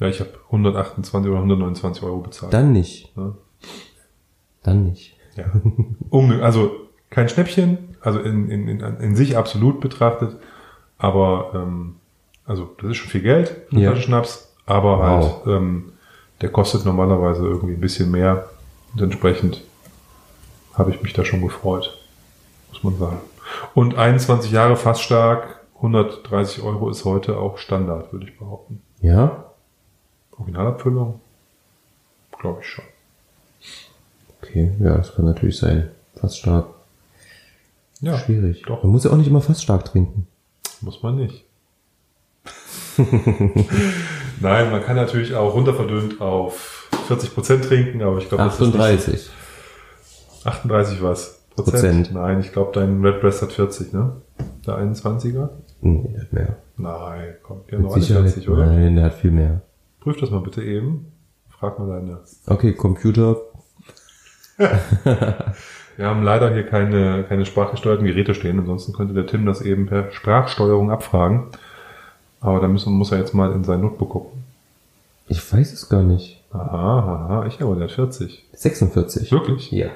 [0.00, 2.52] Ja, ich habe 128 oder 129 Euro bezahlt.
[2.52, 3.16] Dann nicht.
[3.16, 3.34] Ne?
[4.62, 5.16] Dann nicht.
[5.36, 5.44] Ja.
[6.10, 6.72] Um, also
[7.10, 10.36] kein Schnäppchen, also in, in, in, in sich absolut betrachtet,
[10.98, 11.96] aber ähm,
[12.44, 13.90] also das ist schon viel Geld für eine Ja.
[13.92, 15.46] Flasche Schnaps, aber Wow.
[15.46, 15.92] halt ähm,
[16.40, 18.48] der kostet normalerweise irgendwie ein bisschen mehr
[18.94, 19.62] und entsprechend
[20.74, 21.96] habe ich mich da schon gefreut,
[22.72, 23.18] muss man sagen.
[23.74, 28.82] Und 21 Jahre fast stark, 130 Euro ist heute auch Standard, würde ich behaupten.
[29.00, 29.44] Ja?
[30.36, 31.20] Originalabfüllung,
[32.38, 32.84] glaube ich schon.
[34.42, 35.90] Okay, ja, das kann natürlich sein.
[36.16, 36.66] Fast stark.
[38.00, 38.62] Ja, Schwierig.
[38.62, 38.82] doch.
[38.82, 40.26] Man muss ja auch nicht immer fast stark trinken.
[40.80, 41.44] Muss man nicht.
[44.40, 48.62] Nein, man kann natürlich auch runterverdünnt auf 40 Prozent trinken, aber ich glaube, das ist
[48.62, 49.12] 38.
[49.14, 49.30] nicht
[50.44, 51.37] 38 was?
[51.62, 52.12] Prozent?
[52.12, 54.12] Nein, ich glaube, dein Red Breast hat 40, ne?
[54.66, 55.48] Der 21er?
[55.80, 56.56] Nee, der hat mehr.
[56.76, 57.34] Nein,
[57.78, 58.30] noch alle Sicherheit.
[58.30, 58.66] 40, oder?
[58.66, 59.62] Nein, der hat viel mehr.
[60.00, 61.12] Prüf das mal bitte eben.
[61.48, 62.18] Frag mal deine.
[62.46, 63.36] Okay, Computer.
[64.58, 69.86] Wir haben leider hier keine, keine sprachgesteuerten Geräte stehen, ansonsten könnte der Tim das eben
[69.86, 71.48] per Sprachsteuerung abfragen.
[72.40, 74.44] Aber da müssen, muss er jetzt mal in sein Notebook gucken.
[75.26, 76.42] Ich weiß es gar nicht.
[76.52, 78.46] Aha, aha, ich aber, der hat 40.
[78.52, 79.32] 46.
[79.32, 79.70] Wirklich?
[79.72, 79.88] Ja.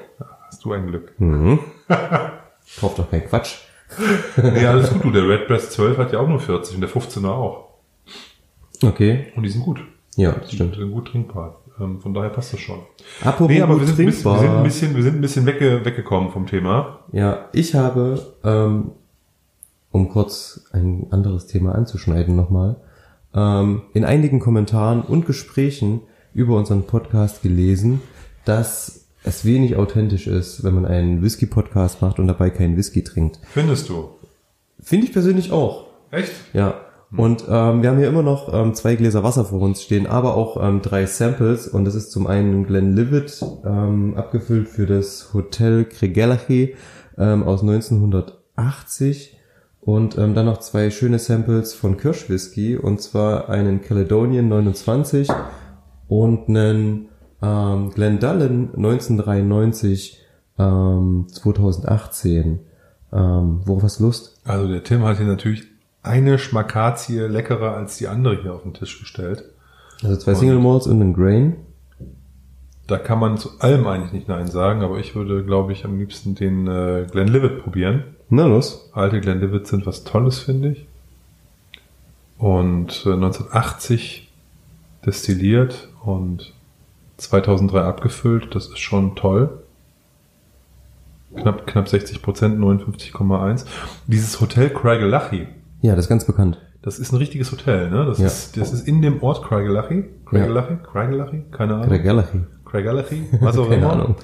[0.53, 1.13] Hast du ein Glück.
[1.19, 1.57] Mhm.
[2.79, 3.55] Kauf doch kein Quatsch.
[4.37, 5.11] Nee, alles gut, du.
[5.11, 7.69] Der Red Breast 12 hat ja auch nur 40 und der 15er auch.
[8.83, 9.27] Okay.
[9.35, 9.79] Und die sind gut.
[10.15, 10.75] Ja, das Die stimmt.
[10.75, 11.59] sind gut trinkbar.
[11.79, 12.79] Ähm, von daher passt das schon.
[13.23, 14.39] Apropos Nee, aber wir sind, ein bisschen- wir trinkbar.
[14.39, 16.99] sind ein bisschen, wir sind ein bisschen wegge, weggekommen vom Thema.
[17.11, 18.91] Ja, ich habe, ähm,
[19.91, 22.75] um kurz ein anderes Thema anzuschneiden nochmal,
[23.35, 26.01] ähm, in einigen Kommentaren und Gesprächen
[26.33, 28.01] über unseren Podcast gelesen,
[28.45, 33.39] dass es wenig authentisch ist, wenn man einen Whisky-Podcast macht und dabei keinen Whisky trinkt.
[33.51, 34.09] Findest du?
[34.81, 35.85] Finde ich persönlich auch.
[36.11, 36.31] Echt?
[36.53, 36.75] Ja.
[37.15, 40.35] Und ähm, wir haben hier immer noch ähm, zwei Gläser Wasser vor uns stehen, aber
[40.35, 41.67] auch ähm, drei Samples.
[41.67, 46.75] Und das ist zum einen Glenlivet, ähm, abgefüllt für das Hotel Cregalachi
[47.17, 49.37] ähm, aus 1980.
[49.79, 52.77] Und ähm, dann noch zwei schöne Samples von Kirschwhisky.
[52.77, 55.27] Und zwar einen Caledonian 29
[56.07, 57.09] und einen
[57.43, 60.19] ähm, Glendallen 1993
[60.57, 62.59] ähm, 2018.
[63.11, 64.39] Ähm, worauf hast du Lust?
[64.45, 65.63] Also der Tim hat hier natürlich
[66.01, 69.43] eine Schmakazie leckerer als die andere hier auf den Tisch gestellt.
[70.01, 71.57] Also zwei Single Malts und ein Grain.
[72.87, 75.97] Da kann man zu allem eigentlich nicht Nein sagen, aber ich würde, glaube ich, am
[75.97, 78.03] liebsten den äh, Glenlivet probieren.
[78.29, 78.89] Na los.
[78.93, 80.87] Alte Glenlivet sind was Tolles, finde ich.
[82.37, 84.29] Und äh, 1980
[85.05, 86.53] destilliert und
[87.17, 88.53] 2003 abgefüllt.
[88.55, 89.59] Das ist schon toll.
[91.35, 93.65] Knapp, knapp 60 Prozent, 59,1.
[94.07, 95.47] Dieses Hotel Craigelachie,
[95.81, 96.59] Ja, das ist ganz bekannt.
[96.83, 98.05] das ist ein richtiges Hotel, ne?
[98.05, 98.27] Das Ja.
[98.27, 100.05] ist, das ist in dem Ort Craigelachie.
[100.25, 100.77] Craigelachie?
[100.83, 101.43] Craigelachie?
[101.51, 101.87] Keine Ahnung.
[101.87, 102.41] Cregalachi.
[102.65, 103.93] Craigellachie, was auch Keine immer.
[103.93, 104.15] Ahnung.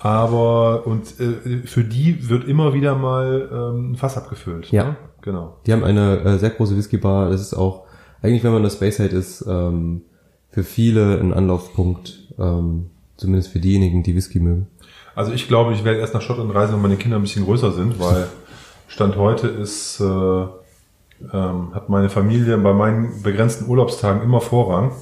[0.00, 4.70] Aber und äh, für die wird immer wieder mal ähm, ein Fass abgefüllt.
[4.70, 4.84] Ja.
[4.84, 4.96] Ne?
[5.22, 5.56] Genau.
[5.66, 7.30] Die haben eine äh, sehr große Whisky-Bar.
[7.30, 7.84] Das ist auch,
[8.22, 10.02] eigentlich wenn man das Speyside ist, ähm,
[10.50, 14.66] für viele ein Anlaufpunkt, ähm, zumindest für diejenigen, die Whisky mögen.
[15.14, 17.72] Also ich glaube, ich werde erst nach Schottland reisen, wenn meine Kinder ein bisschen größer
[17.72, 18.28] sind, weil
[18.88, 24.92] Stand heute ist, äh, ähm, hat meine Familie bei meinen begrenzten Urlaubstagen immer Vorrang.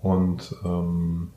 [0.00, 1.30] Und ähm,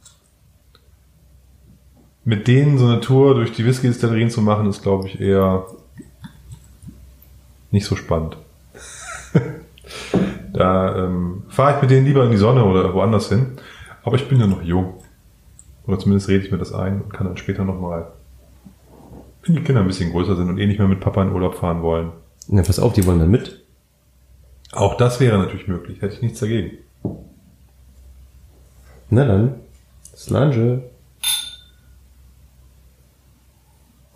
[2.23, 5.65] mit denen so eine Tour durch die Whisky-Distillerien zu machen, ist, glaube ich, eher
[7.71, 8.37] nicht so spannend.
[10.53, 13.57] da ähm, fahre ich mit denen lieber in die Sonne oder woanders hin.
[14.03, 14.95] Aber ich bin ja noch jung.
[15.87, 18.11] Oder zumindest rede ich mir das ein und kann dann später nochmal,
[19.43, 21.55] wenn die Kinder ein bisschen größer sind und eh nicht mehr mit Papa in Urlaub
[21.55, 22.11] fahren wollen.
[22.47, 23.63] Na, pass auf, die wollen dann mit.
[24.71, 26.77] Auch das wäre natürlich möglich, hätte ich nichts dagegen.
[29.09, 29.55] Na dann,
[30.15, 30.83] Slange.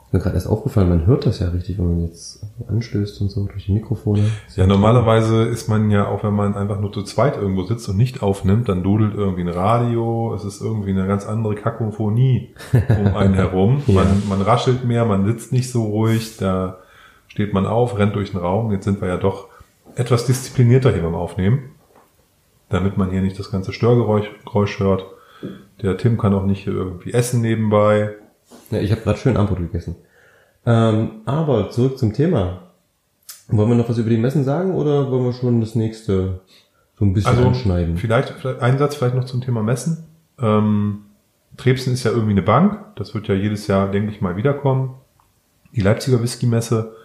[0.09, 3.29] Ist mir gerade erst aufgefallen, man hört das ja richtig, wenn man jetzt anstößt und
[3.29, 4.23] so durch die Mikrofone.
[4.55, 7.97] Ja, normalerweise ist man ja, auch wenn man einfach nur zu zweit irgendwo sitzt und
[7.97, 13.15] nicht aufnimmt, dann dudelt irgendwie ein Radio, es ist irgendwie eine ganz andere Kakophonie um
[13.15, 13.83] einen herum.
[13.89, 14.03] Ja.
[14.03, 16.79] Man, man raschelt mehr, man sitzt nicht so ruhig, da
[17.27, 18.71] steht man auf, rennt durch den Raum.
[18.71, 19.47] Jetzt sind wir ja doch
[19.93, 21.69] etwas disziplinierter hier beim Aufnehmen,
[22.69, 25.05] damit man hier nicht das ganze Störgeräusch Geräusch hört.
[25.83, 28.15] Der Tim kann auch nicht irgendwie essen nebenbei.
[28.71, 29.95] Ja, ich habe gerade schön Armbrot gegessen.
[30.65, 32.63] Ähm, aber zurück zum Thema.
[33.47, 36.41] Wollen wir noch was über die Messen sagen oder wollen wir schon das nächste
[36.97, 37.97] so ein bisschen Also anschneiden?
[37.97, 40.05] vielleicht, vielleicht ein Satz vielleicht noch zum Thema Messen.
[40.39, 40.99] Ähm,
[41.57, 42.77] Trebsen ist ja irgendwie eine Bank.
[42.95, 44.95] Das wird ja jedes Jahr, denke ich mal, wiederkommen.
[45.75, 46.95] Die Leipziger Whisky-Messe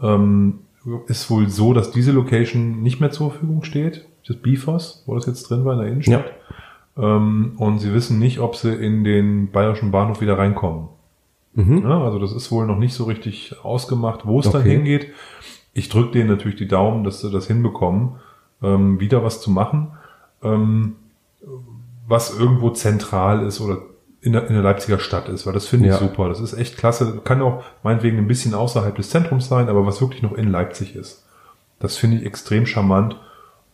[0.00, 0.60] ähm,
[1.06, 4.06] ist wohl so, dass diese Location nicht mehr zur Verfügung steht.
[4.26, 6.32] Das Bifos, wo das jetzt drin war in der Innenstadt.
[6.96, 10.88] Ähm, und sie wissen nicht, ob sie in den bayerischen Bahnhof wieder reinkommen.
[11.54, 11.82] Mhm.
[11.82, 14.70] Ja, also das ist wohl noch nicht so richtig ausgemacht, wo es dann Okay.
[14.72, 15.08] hingeht.
[15.74, 18.16] Ich drücke denen natürlich die Daumen, dass sie das hinbekommen,
[18.62, 19.92] ähm, wieder was zu machen,
[20.42, 20.96] ähm,
[22.06, 23.78] was irgendwo zentral ist oder
[24.20, 25.98] in der, in der Leipziger Stadt ist, weil das finde ich Ja.
[25.98, 26.28] super.
[26.28, 27.20] Das ist echt klasse.
[27.24, 30.94] Kann auch meinetwegen ein bisschen außerhalb des Zentrums sein, aber was wirklich noch in Leipzig
[30.94, 31.26] ist.
[31.80, 33.16] Das finde ich extrem charmant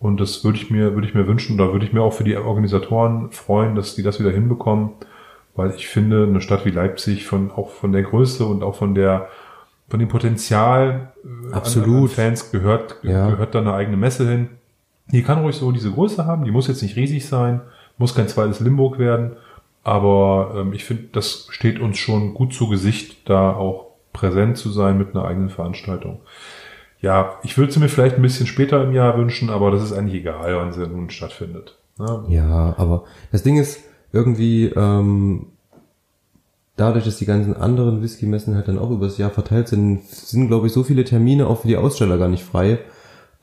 [0.01, 2.25] und das würde ich mir, würde ich mir wünschen, da würde ich mir auch für
[2.25, 4.91] die Organisatoren freuen, dass die das wieder hinbekommen,
[5.57, 8.95] weil ich finde, eine Stadt wie Leipzig von, auch von der Größe und auch von
[8.95, 9.29] der,
[9.89, 11.13] von dem Potenzial
[11.51, 11.89] äh, Absolut.
[11.97, 13.29] An, an Fans gehört, Ja.
[13.31, 14.49] gehört da eine eigene Messe hin.
[15.11, 17.61] Die kann ruhig so diese Größe haben, die muss jetzt nicht riesig sein,
[17.97, 19.33] muss kein zweites Limburg werden,
[19.83, 24.71] aber ähm, ich finde, das steht uns schon gut zu Gesicht, da auch präsent zu
[24.71, 26.21] sein mit einer eigenen Veranstaltung.
[27.01, 29.93] Ja, ich würde sie mir vielleicht ein bisschen später im Jahr wünschen, aber das ist
[29.93, 31.79] eigentlich egal, wann sie nun stattfindet.
[31.99, 32.25] Ne?
[32.29, 33.81] Ja, aber das Ding ist
[34.13, 35.47] irgendwie, ähm,
[36.77, 40.67] dadurch, dass die ganzen anderen Whisky-Messen halt dann auch übers Jahr verteilt sind, sind, glaube
[40.67, 42.79] ich, so viele Termine auch für die Aussteller gar nicht frei.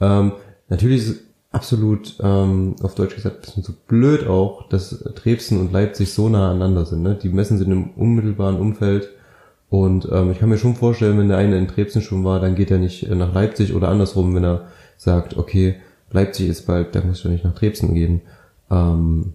[0.01, 0.33] Ähm,
[0.67, 5.59] natürlich ist es absolut, ähm, auf Deutsch gesagt, ein bisschen so blöd auch, dass Dresden
[5.59, 7.03] und Leipzig so nah aneinander sind.
[7.03, 7.15] Ne?
[7.21, 9.09] Die Messen sind im unmittelbaren Umfeld
[9.75, 12.55] und ähm, ich kann mir schon vorstellen, wenn der eine in Dresden schon war, dann
[12.55, 15.75] geht er nicht äh, nach Leipzig oder andersrum, wenn er sagt, okay,
[16.11, 18.21] Leipzig ist bald, da muss ich doch nicht nach Dresden gehen.
[18.71, 19.33] Ähm,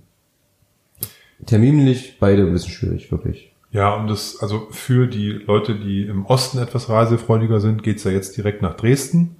[1.44, 3.52] terminlich beide ein bisschen schwierig, wirklich.
[3.70, 8.10] Ja, und das, also für die Leute, die im Osten etwas reisefreudiger sind, geht's ja
[8.10, 9.36] jetzt direkt nach Dresden.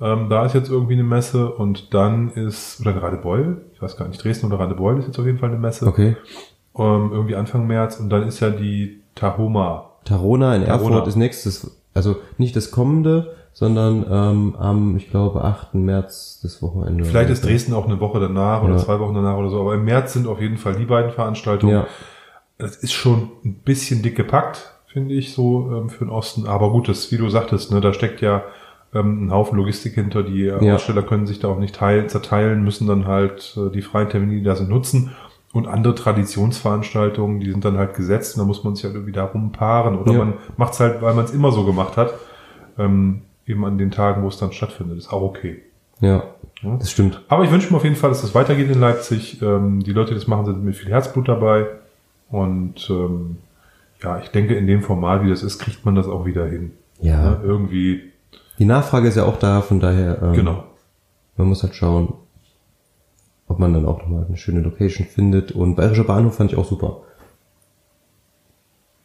[0.00, 4.08] Ähm, da ist jetzt irgendwie eine Messe und dann ist, oder Radebeul, ich weiß gar
[4.08, 5.86] nicht, Dresden oder Radebeul ist jetzt auf jeden Fall eine Messe.
[5.86, 6.16] Okay.
[6.76, 9.92] Ähm, irgendwie Anfang März und dann ist ja die Tahoma.
[10.04, 10.90] Tarona in Tarona.
[10.96, 15.74] Erfurt ist nächstes, also nicht das kommende, sondern ähm, am, ich glaube, 8.
[15.74, 17.04] März das Wochenende.
[17.04, 18.78] Vielleicht ist Dresden auch eine Woche danach oder Ja.
[18.78, 21.72] zwei Wochen danach oder so, aber im März sind auf jeden Fall die beiden Veranstaltungen.
[21.74, 21.86] Ja,
[22.58, 26.46] Das ist schon ein bisschen dick gepackt, finde ich, so ähm, für den Osten.
[26.46, 28.42] Aber gut, das, wie du sagtest, ne, da steckt ja
[28.94, 30.22] ähm, ein Haufen Logistik hinter.
[30.24, 30.74] Die äh, Ja.
[30.76, 34.34] Aussteller können sich da auch nicht teil, zerteilen, müssen dann halt äh, die freien Termine,
[34.34, 35.12] die da sind, nutzen.
[35.54, 39.12] Und andere Traditionsveranstaltungen, die sind dann halt gesetzt und da muss man sich halt irgendwie
[39.12, 39.96] da rumpaaren.
[39.98, 40.18] Oder Ja.
[40.18, 42.12] man macht es halt, weil man es immer so gemacht hat.
[42.78, 44.98] Ähm, eben an den Tagen, wo es dann stattfindet.
[44.98, 45.62] Ist auch okay.
[46.00, 46.24] ja,
[46.62, 46.76] Ja.
[46.76, 47.22] das stimmt.
[47.28, 49.40] Aber ich wünsche mir auf jeden Fall, dass das weitergeht in Leipzig.
[49.42, 51.66] Ähm, die Leute, die das machen, sind mit viel Herzblut dabei.
[52.30, 53.36] Und ähm,
[54.02, 56.72] ja, ich denke, in dem Format, wie das ist, kriegt man das auch wieder hin.
[57.00, 57.40] Ja, Ne?
[57.44, 58.02] Irgendwie,
[58.58, 60.64] die Nachfrage ist ja auch da, von daher, ähm, genau.
[61.36, 62.12] man muss halt schauen,
[63.54, 65.52] ob man dann auch nochmal eine schöne Location findet.
[65.52, 67.02] Und Bayerischer Bahnhof fand ich auch super.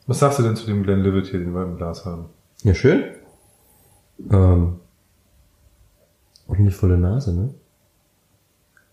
[0.08, 2.26] Was sagst du denn zu dem Glenlivet hier, den wir im Glas haben?
[2.64, 3.04] Ja, schön.
[4.32, 4.80] Ähm,
[6.48, 7.54] ordentlich volle Nase, ne?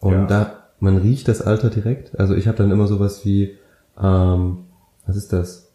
[0.01, 0.27] Und Ja.
[0.27, 2.21] da, man riecht das Alter direkt.
[2.21, 3.57] Also ich habe dann immer sowas wie
[3.99, 4.67] Ähm,
[5.07, 5.73] was ist das?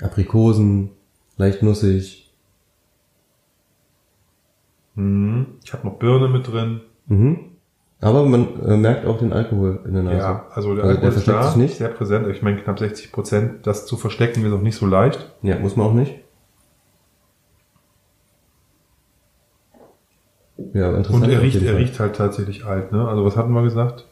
[0.00, 0.90] Aprikosen,
[1.38, 2.32] leicht nussig.
[4.94, 5.46] Mhm.
[5.64, 6.82] Ich habe noch Birne mit drin.
[7.08, 7.47] Mhm.
[8.00, 10.16] Aber man äh, merkt auch den Alkohol in der Nase.
[10.18, 11.76] Ja, also der Also Alkohol der ist da, sich nicht?
[11.78, 12.28] sehr präsent.
[12.28, 13.66] Ich meine knapp 60 Prozent.
[13.66, 15.32] Das zu verstecken ist auch nicht so leicht.
[15.42, 16.14] Ja, muss man auch nicht.
[20.74, 21.24] Ja, interessant.
[21.24, 22.92] Und er riecht, er riecht halt tatsächlich alt.
[22.92, 23.06] Ne?
[23.06, 24.06] Also was hatten wir gesagt?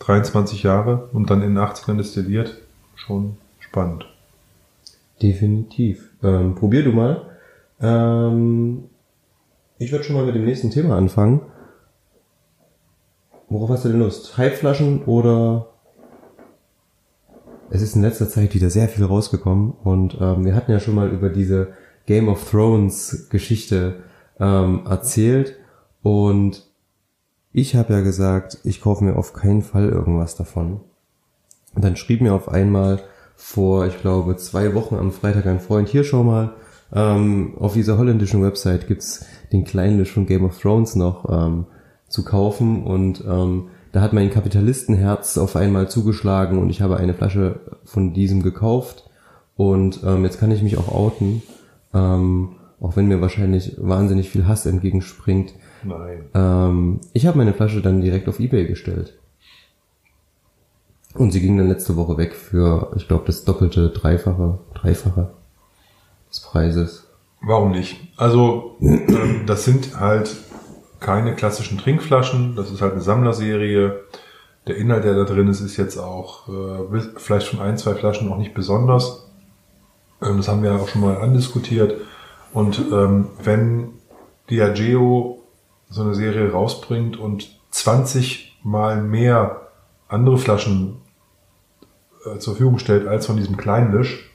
[0.00, 2.56] 23 Jahre und dann in den 80ern destilliert.
[2.94, 4.06] Schon spannend.
[5.22, 6.10] Definitiv.
[6.22, 7.22] Ähm, probier du mal.
[7.80, 8.84] Ähm,
[9.78, 11.40] ich würde schon mal mit dem nächsten Thema anfangen.
[13.50, 14.38] Worauf hast du denn Lust?
[14.38, 15.66] Hypeflaschen oder?
[17.68, 20.94] Es ist in letzter Zeit wieder sehr viel rausgekommen und ähm, wir hatten ja schon
[20.94, 21.72] mal über diese
[22.06, 24.04] Game of Thrones Geschichte
[24.38, 25.56] ähm, erzählt
[26.02, 26.64] und
[27.52, 30.82] ich habe ja gesagt, ich kaufe mir auf keinen Fall irgendwas davon.
[31.74, 33.00] Und dann schrieb mir auf einmal
[33.34, 36.54] vor, ich glaube, zwei Wochen am Freitag ein Freund, hier schau mal,
[36.92, 41.66] ähm, auf dieser holländischen Website gibt's den Kleinlisch von Game of Thrones noch ähm,
[42.10, 47.14] zu kaufen und ähm, da hat mein Kapitalistenherz auf einmal zugeschlagen und ich habe eine
[47.14, 49.08] Flasche von diesem gekauft
[49.56, 51.42] und ähm, jetzt kann ich mich auch outen,
[51.94, 55.54] ähm, auch wenn mir wahrscheinlich wahnsinnig viel Hass entgegenspringt.
[55.82, 56.24] Nein.
[56.34, 59.18] Ähm, ich habe meine Flasche dann direkt auf Ebay gestellt.
[61.14, 65.30] Und sie ging dann letzte Woche weg für, ich glaube, das doppelte, dreifache, dreifache
[66.30, 67.06] des Preises.
[67.42, 67.96] Warum nicht?
[68.16, 68.76] Also,
[69.46, 70.34] das sind halt
[71.00, 72.54] keine klassischen Trinkflaschen.
[72.56, 74.00] Das ist halt eine Sammlerserie.
[74.66, 78.30] Der Inhalt, der da drin ist, ist jetzt auch äh, vielleicht von ein, zwei Flaschen
[78.30, 79.26] auch nicht besonders.
[80.22, 82.00] Ähm, das haben wir ja auch schon mal andiskutiert.
[82.52, 83.94] Und ähm, wenn
[84.50, 85.42] Diageo
[85.88, 89.68] so eine Serie rausbringt und 20 mal mehr
[90.08, 91.00] andere Flaschen
[92.26, 94.30] äh, zur Verfügung stellt als von diesem kleinen Lisch,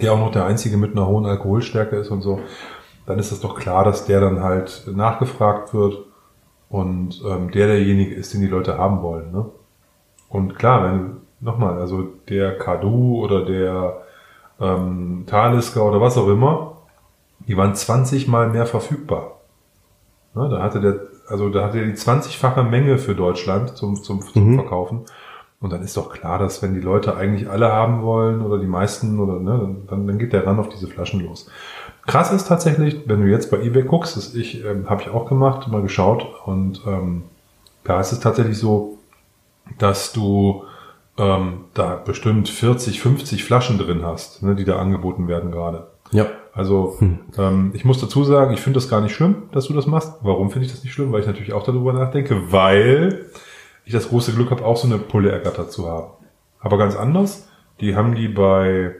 [0.00, 2.40] der auch noch der einzige mit einer hohen Alkoholstärke ist und so,
[3.08, 6.04] dann ist es doch klar, dass der dann halt nachgefragt wird
[6.68, 9.32] und ähm, der derjenige ist, den die Leute haben wollen.
[9.32, 9.46] Ne?
[10.28, 14.02] Und klar, wenn nochmal, also der Kadu oder der
[14.60, 16.76] ähm, Talisker oder was auch immer,
[17.46, 19.40] die waren 20 mal mehr verfügbar.
[20.34, 20.50] Ne?
[20.50, 24.50] Da hatte der, also da hatte er die 20-fache Menge für Deutschland zum, zum, zum
[24.50, 24.54] Mhm.
[24.56, 25.06] Verkaufen.
[25.60, 28.66] Und dann ist doch klar, dass wenn die Leute eigentlich alle haben wollen oder die
[28.66, 31.50] meisten oder ne, dann, dann geht der ran auf diese Flaschen los.
[32.08, 35.28] Krass ist tatsächlich, wenn du jetzt bei eBay guckst, das ich ähm, habe ich auch
[35.28, 37.24] gemacht, mal geschaut und ähm,
[37.84, 38.96] da ist es tatsächlich so,
[39.76, 40.64] dass du
[41.18, 45.88] ähm, da bestimmt 40, 50 Flaschen drin hast, ne, die da angeboten werden gerade.
[46.10, 46.24] Ja.
[46.54, 46.96] Also
[47.36, 50.14] ähm, ich muss dazu sagen, ich finde das gar nicht schlimm, dass du das machst.
[50.22, 51.12] Warum finde ich das nicht schlimm?
[51.12, 53.26] Weil ich natürlich auch darüber nachdenke, weil
[53.84, 56.06] ich das große Glück habe, auch so eine Pulle ergattert zu haben.
[56.58, 57.50] Aber ganz anders.
[57.80, 58.94] Die haben die bei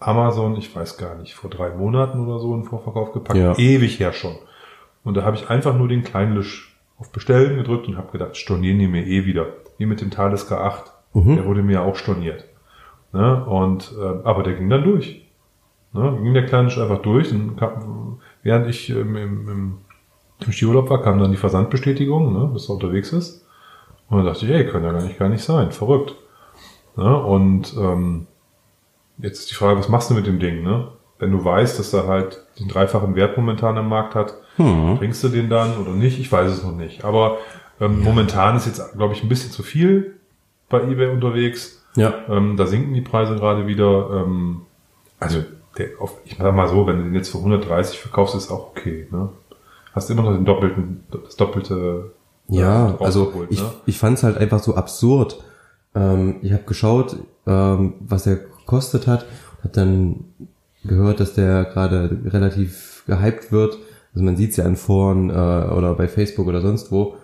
[0.00, 3.38] Amazon, ich weiß gar nicht, vor drei Monaten oder so in Vorverkauf gepackt.
[3.38, 3.56] Ja.
[3.56, 4.36] Ewig her schon.
[5.04, 8.36] Und da habe ich einfach nur den kleinen Lisch auf Bestellen gedrückt und habe gedacht,
[8.36, 9.46] stornieren die mir eh wieder.
[9.78, 10.84] Wie mit dem Thales K8.
[11.14, 11.36] Mhm.
[11.36, 12.44] Der wurde mir auch storniert.
[13.12, 13.44] Ne?
[13.44, 15.24] Und, äh, aber der ging dann durch.
[15.92, 16.18] Ne?
[16.22, 17.32] Ging der kleine Lisch einfach durch.
[17.32, 19.78] Und kam, während ich ähm, im, im,
[20.44, 22.50] im Skiurlaub war, kam dann die Versandbestätigung, ne?
[22.52, 23.46] dass er unterwegs ist.
[24.08, 25.70] Und dann dachte ich, ey, kann ja gar nicht, gar nicht sein.
[25.72, 26.14] Verrückt.
[26.96, 27.16] Ne?
[27.22, 28.26] Und ähm,
[29.18, 30.62] jetzt ist die Frage, was machst du mit dem Ding?
[30.62, 30.88] Ne?
[31.18, 34.96] Wenn du weißt, dass er halt den dreifachen Wert momentan am Markt hat, Hm.
[34.98, 36.18] bringst du den dann oder nicht?
[36.18, 37.04] Ich weiß es noch nicht.
[37.04, 37.38] Aber
[37.80, 40.16] ähm, momentan ist jetzt, glaube ich, ein bisschen zu viel
[40.68, 41.84] bei eBay unterwegs.
[41.96, 42.12] Ja.
[42.28, 44.10] Ähm, da sinken die Preise gerade wieder.
[44.26, 44.62] Ähm,
[45.20, 45.42] also,
[45.78, 48.70] der, auf, ich sag mal so, wenn du den jetzt für 130 verkaufst, ist auch
[48.70, 49.06] okay.
[49.12, 49.28] Ne?
[49.94, 52.10] Hast immer noch den doppelten, das doppelte.
[52.50, 53.70] äh, Ja, also rausgeholt, ich, ne?
[53.86, 55.40] ich fand es halt einfach so absurd.
[55.94, 57.16] Ähm, ich habe geschaut,
[57.46, 59.24] ähm, was er gekostet hat,
[59.60, 60.24] habe dann
[60.84, 63.78] gehört, dass der gerade relativ gehypt wird.
[64.14, 67.16] Also man sieht es ja in Foren äh, oder bei Facebook oder sonst wo.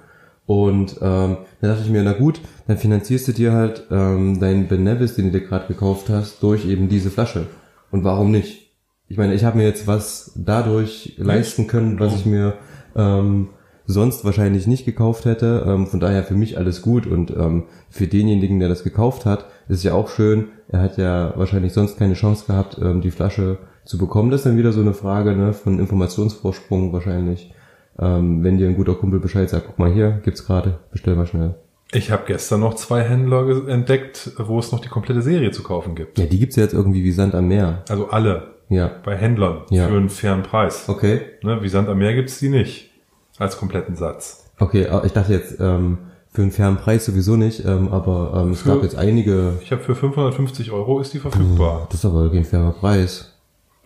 [0.46, 4.68] Und ähm, dann dachte ich mir, na gut, dann finanzierst du dir halt ähm, deinen
[4.68, 7.46] Ben Nevis, den du dir gerade gekauft hast, durch eben diese Flasche.
[7.90, 8.70] Und warum nicht?
[9.08, 12.54] Ich meine, ich habe mir jetzt was dadurch leisten können, was ich mir
[12.96, 13.50] ähm,
[13.86, 15.64] sonst wahrscheinlich nicht gekauft hätte.
[15.66, 17.06] Ähm, von daher für mich alles gut.
[17.06, 20.48] Und ähm, für denjenigen, der das gekauft hat, ist ja auch schön.
[20.68, 24.30] Er hat ja wahrscheinlich sonst keine Chance gehabt, ähm, die Flasche zu bekommen.
[24.30, 27.52] Das ist dann wieder so eine Frage ne, von Informationsvorsprung wahrscheinlich.
[27.98, 31.26] Ähm, wenn dir ein guter Kumpel Bescheid sagt, guck mal hier, gibt's gerade, bestell mal
[31.26, 31.54] schnell.
[31.92, 35.94] Ich habe gestern noch zwei Händler entdeckt, wo es noch die komplette Serie zu kaufen
[35.94, 36.18] gibt.
[36.18, 37.84] Ja, die gibt's ja jetzt irgendwie wie Sand am Meer.
[37.88, 38.90] Also alle Ja.
[39.04, 39.86] bei Händlern Ja.
[39.86, 40.88] für einen fairen Preis.
[40.88, 41.20] Okay.
[41.42, 42.90] Ne, wie Sand am Meer gibt's die nicht
[43.38, 44.50] als kompletten Satz.
[44.58, 45.98] Okay, aber ich dachte jetzt ähm,
[46.34, 49.52] Für einen fairen Preis sowieso nicht, ähm, aber ähm, es Für- gab jetzt einige.
[49.62, 51.86] Ich habe für 550 Euro ist die verfügbar.
[51.90, 53.30] Das ist aber kein fairer Preis.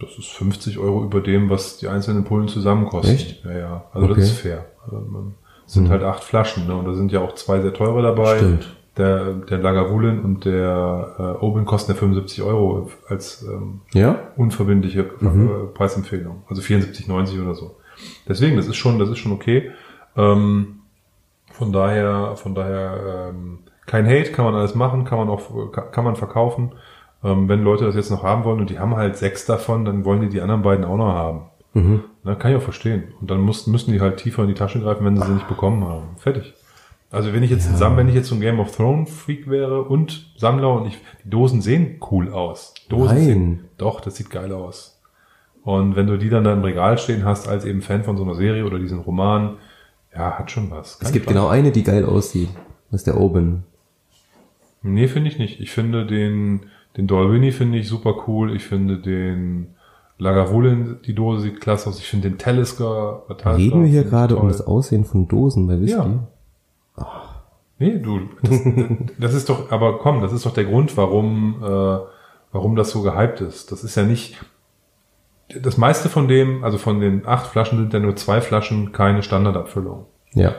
[0.00, 3.12] Das ist 50 Euro über dem, was die einzelnen Pullen zusammen kosten.
[3.12, 3.44] Echt?
[3.44, 3.84] Ja, ja.
[3.92, 4.20] Also Okay.
[4.20, 4.64] das ist fair.
[4.84, 5.04] Also
[5.66, 6.74] sind halt acht Flaschen, ne?
[6.74, 8.38] Und da sind ja auch zwei sehr teure dabei.
[8.38, 8.74] Stimmt.
[8.96, 14.18] Der, der Lagavulin und der äh, Oben kosten ja 75 Euro als ähm, Ja?
[14.36, 16.42] unverbindliche äh, Preisempfehlung.
[16.48, 17.76] Also 74,90 oder so.
[18.26, 19.70] Deswegen, das ist schon, das ist schon okay.
[20.16, 20.77] Ähm,
[21.58, 26.04] von daher, von daher ähm, kein Hate, kann man alles machen, kann man auch, kann
[26.04, 26.72] man verkaufen.
[27.24, 30.04] Ähm, wenn Leute das jetzt noch haben wollen und die haben halt sechs davon, dann
[30.04, 31.46] wollen die die anderen beiden auch noch haben.
[31.74, 32.04] Mhm.
[32.22, 33.12] Na, kann ich auch verstehen.
[33.20, 35.48] Und dann muss, müssen die halt tiefer in die Tasche greifen, wenn sie sie nicht
[35.48, 36.16] bekommen haben.
[36.16, 36.54] Fertig.
[37.10, 39.82] Also wenn ich jetzt zusammen, wenn ich jetzt so ein Game of Thrones Freak wäre
[39.82, 42.74] und Sammler und ich, die Dosen sehen cool aus.
[42.88, 43.24] Dosen Nein.
[43.24, 45.00] sehen, doch, das sieht geil aus.
[45.64, 48.24] Und wenn du die dann da im Regal stehen hast, als eben Fan von so
[48.24, 49.56] einer Serie oder diesen Roman,
[50.14, 50.98] ja, hat schon was.
[51.00, 52.48] Es gibt genau eine, die geil aussieht.
[52.90, 53.64] Das ist der Oben.
[54.82, 55.60] Nee, finde ich nicht.
[55.60, 58.54] Ich finde den, den Dolbini finde ich super cool.
[58.54, 59.74] Ich finde den
[60.18, 61.98] Lagavulin, die Dose sieht klasse aus.
[61.98, 65.96] Ich finde den Talisker, Reden wir hier gerade um das Aussehen von Dosen bei Whisky?
[65.96, 66.28] Ja.
[67.78, 68.60] Nee, du, das,
[69.18, 71.98] das ist doch, aber komm, das ist doch der Grund, warum, äh,
[72.52, 73.70] warum das so gehypt ist.
[73.70, 74.36] Das ist ja nicht,
[75.62, 79.22] das meiste von dem, also von den acht Flaschen sind ja nur zwei Flaschen keine
[79.22, 80.06] Standardabfüllung.
[80.34, 80.54] Ja.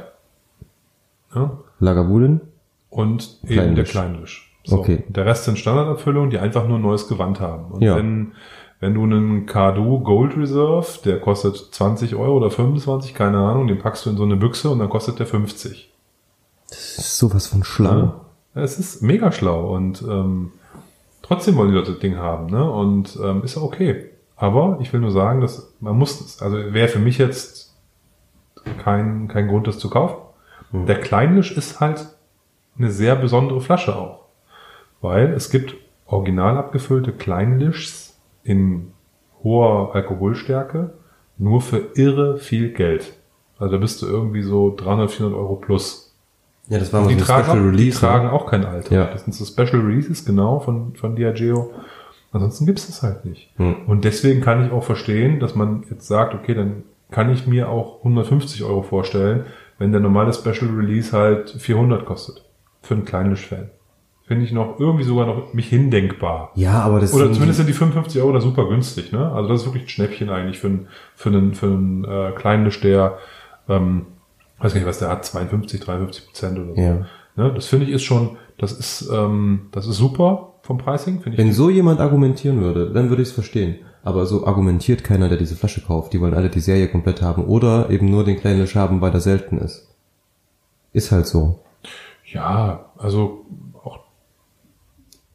[1.34, 1.52] Ne?
[1.80, 2.42] Lagavulin?
[2.90, 3.76] Und eben Kleinlisch.
[3.76, 4.58] der Kleinlisch.
[4.66, 4.80] So.
[4.80, 5.04] Okay.
[5.08, 7.72] Der Rest sind Standardabfüllungen, die einfach nur ein neues Gewand haben.
[7.72, 7.96] Und Ja.
[7.96, 8.34] wenn,
[8.80, 13.78] wenn du einen Cardo Gold Reserve, der kostet 20 Euro oder 25, keine Ahnung, den
[13.80, 15.94] packst du in so eine Büchse und dann kostet der 50.
[16.70, 17.90] Das ist sowas von schlau.
[18.56, 18.62] Ja.
[18.64, 20.52] Es ist mega schlau und ähm,
[21.22, 22.70] trotzdem wollen die Leute das Ding haben, ne?
[22.70, 24.10] Und ähm, ist ja okay.
[24.40, 26.42] Aber ich will nur sagen, dass man muss es.
[26.42, 27.76] Also wäre für mich jetzt
[28.82, 30.16] kein, kein Grund, das zu kaufen.
[30.72, 32.08] Der Kleinlisch ist halt
[32.78, 34.26] eine sehr besondere Flasche auch.
[35.02, 35.76] Weil es gibt
[36.06, 38.94] original abgefüllte Kleinlischs in
[39.44, 40.92] hoher Alkoholstärke
[41.38, 43.14] nur für irre viel Geld.
[43.58, 46.16] Also da bist du irgendwie so 300, 400 Euro plus.
[46.70, 48.00] Ja, das war mal die, so ein tragen, Special auch, die Release.
[48.00, 48.34] tragen ne?
[48.34, 48.96] auch kein Alter.
[48.96, 49.06] Ja.
[49.06, 51.74] Das sind so Special Releases, genau, von, von Diageo.
[52.32, 53.50] Ansonsten gibt's das halt nicht.
[53.58, 53.88] Hm.
[53.88, 57.70] Und deswegen kann ich auch verstehen, dass man jetzt sagt, okay, dann kann ich mir
[57.70, 59.46] auch 150 Euro vorstellen,
[59.80, 62.46] wenn der normale Special Release halt 400 kostet.
[62.82, 63.72] Für einen kleinen Fan.
[64.26, 66.52] Finde ich noch irgendwie sogar noch mich hindenkbar.
[66.54, 69.32] Ja, aber das Oder zumindest sind die 55 Euro da super günstig, ne?
[69.32, 72.72] Also das ist wirklich ein Schnäppchen eigentlich für einen, für einen, für einen äh, kleinen
[72.84, 73.18] der,
[73.68, 74.06] ähm,
[74.60, 76.80] weiß nicht, was der hat, 52, 53 Prozent oder so.
[76.80, 77.06] Ja.
[77.36, 77.54] Ne?
[77.56, 81.44] Das finde ich ist schon, das ist, ähm, das ist super vom Pricing, finde ich.
[81.44, 83.76] Wenn so jemand argumentieren würde, dann würde ich es verstehen.
[84.04, 86.14] Aber so argumentiert keiner, der diese Flasche kauft.
[86.14, 89.14] Die wollen alle die Serie komplett haben oder eben nur den kleinen Lisch haben, weil
[89.14, 89.88] er selten ist.
[90.94, 91.60] Ist halt so.
[92.26, 93.46] ja, also
[93.84, 94.00] auch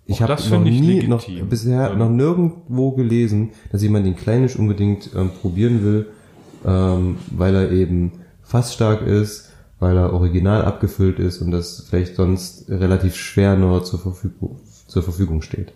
[0.07, 1.99] Ich habe noch nie, noch bisher Ähm.
[1.99, 6.09] noch nirgendwo gelesen, dass jemand den Kleinisch unbedingt ähm, probieren will,
[6.65, 8.13] ähm, weil er eben
[8.43, 9.51] fassstark ist,
[9.85, 14.57] weil er original abgefüllt ist und das vielleicht sonst relativ schwer nur zur Verfügung,
[14.87, 15.75] zur Verfügung steht.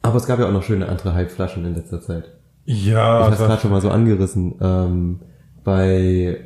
[0.00, 2.30] Aber es gab ja auch noch schöne andere Hype-Flaschen in letzter Zeit.
[2.66, 4.54] ja, Ich habe gerade schon mal so angerissen.
[4.60, 5.18] Ähm,
[5.64, 6.38] bei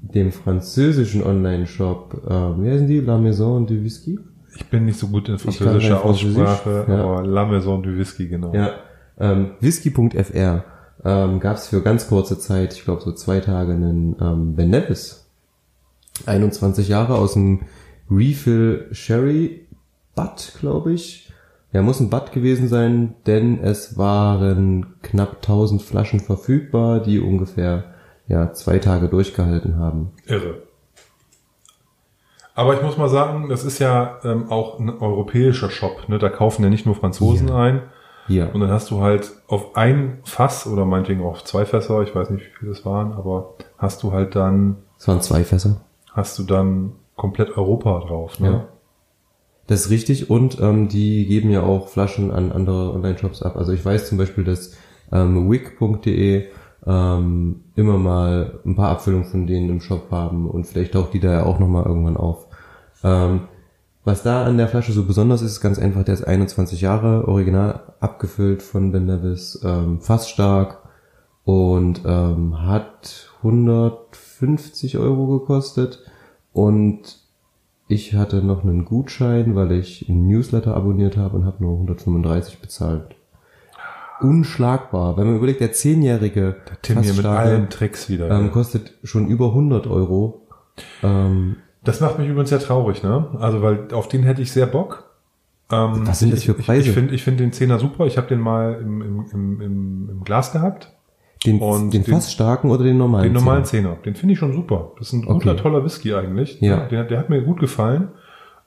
[0.00, 2.98] dem französischen Online-Shop, ähm, wie heißen die?
[2.98, 4.18] La Maison du Whisky?
[4.56, 7.04] ich bin nicht so gut in französischer Aussprache, ja.
[7.04, 8.52] aber La Maison du Whisky, genau.
[8.52, 8.72] Ja,
[9.20, 10.64] ähm, whisky.fr
[11.04, 14.70] ähm, gab es für ganz kurze Zeit, ich glaube so zwei Tage, einen ähm, Ben
[14.70, 15.26] Nevis.
[16.26, 17.62] 21 Jahre aus dem
[18.10, 19.66] Refill Sherry
[20.14, 21.32] Butt, glaube ich.
[21.72, 27.84] Ja, muss ein Butt gewesen sein, denn es waren knapp 1000 Flaschen verfügbar, die ungefähr
[28.28, 30.10] ja zwei Tage durchgehalten haben.
[30.26, 30.62] Irre.
[32.54, 36.08] Aber ich muss mal sagen, das ist ja ähm, auch ein europäischer Shop.
[36.08, 36.18] Ne?
[36.18, 37.82] Da kaufen ja nicht nur Franzosen ein.
[38.28, 38.54] Hier.
[38.54, 42.14] Und dann hast du halt auf ein Fass oder meinetwegen auch auf zwei Fässer, ich
[42.14, 45.80] weiß nicht, wie viele das waren, aber hast du halt dann, Es waren zwei Fässer.
[46.12, 48.38] hast du dann komplett Europa drauf.
[48.40, 48.48] Ne?
[48.48, 48.64] Ja.
[49.66, 53.56] Das ist richtig und ähm, die geben ja auch Flaschen an andere Online-Shops ab.
[53.56, 54.74] Also ich weiß zum Beispiel, dass
[55.12, 56.46] ähm, wig.de
[56.86, 61.20] ähm, immer mal ein paar Abfüllungen von denen im Shop haben und vielleicht taucht die
[61.20, 62.46] da ja auch nochmal irgendwann auf.
[63.04, 63.42] Ähm,
[64.04, 67.28] was da an der Flasche so besonders ist, ist ganz einfach, der ist 21 Jahre,
[67.28, 70.78] original abgefüllt von Ben Nevis, ähm, fast stark
[71.44, 76.00] und ähm, hat 150 Euro gekostet
[76.52, 77.18] und
[77.88, 82.60] ich hatte noch einen Gutschein, weil ich einen Newsletter abonniert habe und habe nur 135
[82.60, 83.16] bezahlt.
[84.20, 85.16] Unschlagbar.
[85.16, 88.30] Wenn man überlegt, der zehnjährige Tim hier mit allen Tricks wieder.
[88.30, 90.46] ähm, kostet schon über 100 Euro
[91.02, 93.26] Ähm, Das macht mich übrigens sehr traurig, ne?
[93.40, 95.10] Also, weil auf den hätte ich sehr Bock.
[95.70, 96.80] Ähm, Was sind das für ich- Preise?
[96.82, 98.06] Ich, ich finde ich find den Zehner super.
[98.06, 99.60] Ich habe den mal im, im, im,
[100.10, 100.92] im, Glas gehabt.
[101.46, 103.24] den, Und den den- fast starken oder den normalen?
[103.24, 103.96] Den normalen Zehner?
[104.04, 104.92] Den finde ich schon super.
[104.98, 105.60] Das ist ein guter, Okay.
[105.62, 106.60] toller Whisky eigentlich.
[106.60, 106.86] Ja.
[106.88, 108.08] Der, der hat mir gut gefallen.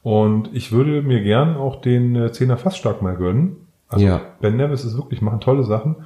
[0.01, 3.57] Und ich würde mir gern auch den äh, Zehner fast stark mal gönnen.
[3.87, 4.21] Also Ja.
[4.41, 5.97] Ben Nevis ist wirklich, machen tolle Sachen.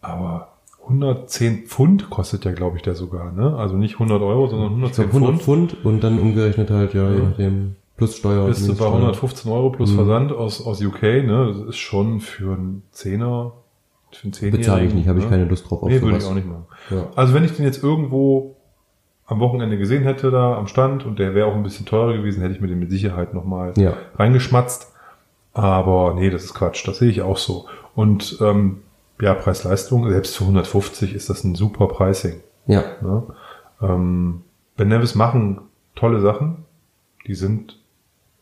[0.00, 0.48] Aber
[0.88, 3.32] 110 Pfund kostet ja, glaube ich, der sogar.
[3.32, 3.56] Ne?
[3.56, 5.72] Also nicht 100 Euro, sondern Ich 110 glaube 100 Pfund.
[5.72, 7.24] Pfund und dann umgerechnet halt, ja, je Ja.
[7.24, 8.46] nachdem, plus Steuer.
[8.46, 8.92] Bist du bei Mindeststeuer.
[8.92, 9.96] 115 Euro plus Mhm.
[9.96, 11.02] Versand aus, aus UK.
[11.02, 11.46] Ne?
[11.48, 13.52] Das ist schon für einen Zehner,
[14.12, 14.60] für einen Zehnjährigen.
[14.60, 15.30] Bezahle ich nicht, habe ich ne?
[15.30, 16.66] keine Lust drauf auf Nee, würde ich auch nicht machen.
[16.90, 17.06] Ja.
[17.16, 18.54] Also wenn ich den jetzt irgendwo
[19.26, 22.42] am Wochenende gesehen hätte da am Stand und der wäre auch ein bisschen teurer gewesen,
[22.42, 23.94] hätte ich mir den mit Sicherheit nochmal Ja.
[24.16, 24.92] reingeschmatzt.
[25.52, 26.86] Aber nee, das ist Quatsch.
[26.86, 27.64] Das sehe ich auch so.
[27.94, 28.82] Und ähm,
[29.20, 32.40] ja, Preis-Leistung, selbst für 150 ist das ein super Pricing.
[32.66, 33.22] Ja, Ne?
[33.80, 34.42] Ähm,
[34.76, 35.60] ben Nevis machen
[35.94, 36.64] tolle Sachen.
[37.26, 37.78] Die sind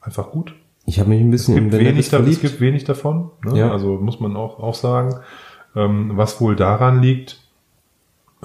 [0.00, 0.54] einfach gut.
[0.86, 3.30] ich habe mich ein Es bisschen gibt, in Van wenig, da, es gibt wenig davon.
[3.44, 3.58] Ne?
[3.58, 3.72] Ja.
[3.72, 5.16] Also muss man auch, auch sagen.
[5.76, 7.40] Ähm, was wohl daran liegt,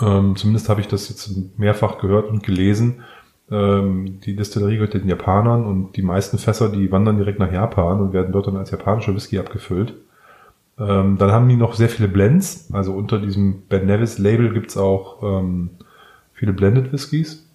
[0.02, 3.04] ähm, zumindest habe ich das jetzt mehrfach gehört und gelesen,
[3.52, 8.00] ähm, die Destillerie gehört den Japanern und die meisten Fässer, die wandern direkt nach Japan
[8.00, 9.96] und werden dort dann als japanischer Whisky abgefüllt.
[10.80, 12.70] Ähm, dann haben die noch sehr viele Blends.
[12.72, 15.72] Also unter diesem Ben Nevis Label gibt's auch ähm,
[16.34, 17.46] viele Blended Whiskys.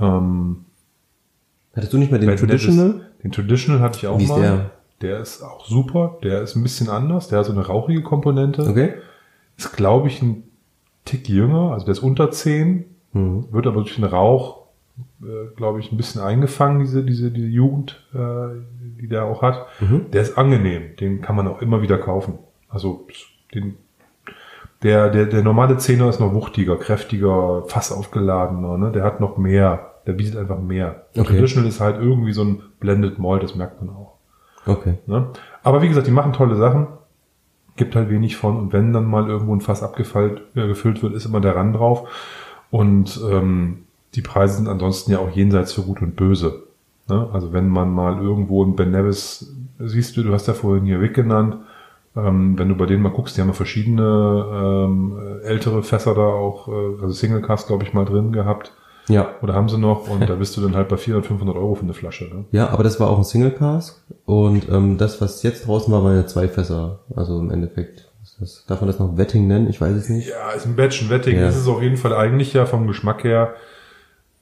[0.00, 0.64] Ähm,
[1.74, 2.88] Hattest du nicht mal den Ben Traditional?
[2.90, 4.40] Nevis- Den Traditional hatte ich auch Wie ist mal.
[4.40, 4.70] der?
[5.00, 6.18] Der ist auch super.
[6.22, 7.28] Der ist ein bisschen anders.
[7.28, 8.62] Der hat so eine rauchige Komponente.
[8.62, 8.94] Okay.
[9.56, 10.44] Ist, glaube ich, ein
[11.04, 11.72] Tick jünger.
[11.72, 12.84] Also der ist unter 10.
[13.12, 13.46] Mhm.
[13.50, 14.62] Wird aber durch den Rauch,
[15.22, 18.18] äh, glaube ich, ein bisschen eingefangen, diese, diese, diese Jugend, äh,
[19.00, 19.66] die der auch hat.
[19.80, 20.10] Mhm.
[20.12, 20.96] Der ist angenehm.
[21.00, 22.38] Den kann man auch immer wieder kaufen.
[22.74, 23.06] Also
[23.54, 23.76] den,
[24.82, 28.76] der, der, der normale Zehner ist noch wuchtiger, kräftiger, fass aufgeladener.
[28.76, 28.92] Ne?
[28.92, 29.92] Der hat noch mehr.
[30.06, 31.06] Der bietet einfach mehr.
[31.14, 31.34] Der Okay.
[31.34, 34.18] Traditional ist halt irgendwie so ein Blended Malt, das merkt man auch.
[34.66, 34.98] Okay.
[35.06, 35.28] Ne?
[35.62, 36.88] Aber wie gesagt, die machen tolle Sachen.
[37.76, 38.56] Gibt halt wenig von.
[38.58, 41.76] Und wenn dann mal irgendwo ein Fass abgefüllt äh, gefüllt wird, ist immer der Rand
[41.76, 42.08] drauf.
[42.70, 46.64] Und ähm, die Preise sind ansonsten ja auch jenseits für Gut und Böse.
[47.08, 47.28] Ne?
[47.32, 51.00] Also wenn man mal irgendwo in Ben Nevis, siehst du, du hast ja vorhin hier
[51.00, 51.56] Wick genannt,
[52.16, 56.26] ähm, wenn du bei denen mal guckst, die haben ja verschiedene ähm, ältere Fässer da
[56.26, 58.72] auch, äh, also Single Cast, glaube ich, mal drin gehabt.
[59.08, 59.34] Ja.
[59.42, 60.08] Oder haben sie noch?
[60.08, 62.24] Und da bist du dann halt bei 400, 500 Euro für eine Flasche.
[62.24, 62.44] Ne?
[62.52, 66.04] Ja, aber das war auch ein Single Cask und ähm, das, was jetzt draußen war,
[66.04, 67.00] waren ja zwei Fässer.
[67.14, 68.10] Also im Endeffekt.
[68.22, 69.68] Ist Das, darf man das noch Wetting nennen?
[69.68, 70.28] Ich weiß es nicht.
[70.28, 71.36] Ja, ist ein Batch, ein Wetting.
[71.36, 71.42] Ja.
[71.46, 73.54] Das ist auf jeden Fall eigentlich ja vom Geschmack her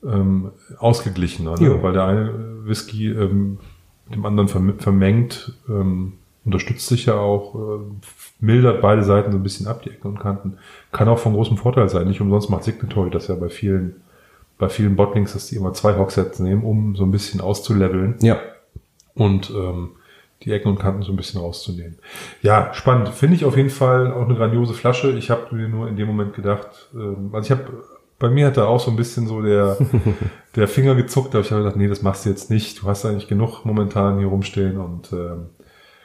[0.05, 1.67] ähm, ausgeglichener, ne?
[1.67, 1.83] Jo.
[1.83, 3.59] weil der eine Whisky ähm,
[4.07, 6.15] mit dem anderen verm vermengt, ähm,
[6.45, 7.85] unterstützt sich ja auch, äh,
[8.41, 10.59] mildert beide Seiten so ein bisschen ab, die Ecken und Kanten.
[10.91, 12.09] Kann auch von großem Vorteil sein.
[12.09, 13.97] Nicht umsonst macht Signatory das ja bei vielen,
[14.59, 18.39] bei vielen Bottlings, dass die immer zwei Hogsets nehmen, um so ein bisschen auszuleveln Ja.
[19.15, 19.91] und ähm,
[20.43, 21.99] die Ecken und Kanten so ein bisschen rauszunehmen.
[22.43, 23.11] Ja, spannend.
[23.11, 25.13] Finde ich auf jeden Fall auch eine grandiose Flasche.
[25.13, 27.73] Ich habe mir nur in dem Moment gedacht, ähm, also ich habe,
[28.19, 29.77] bei mir hat da auch so ein bisschen so der,
[30.57, 32.83] der Finger gezuckt, aber ich habe gedacht, nee, das machst du jetzt nicht.
[32.83, 35.47] Du hast eigentlich genug momentan hier rumstehen und ähm,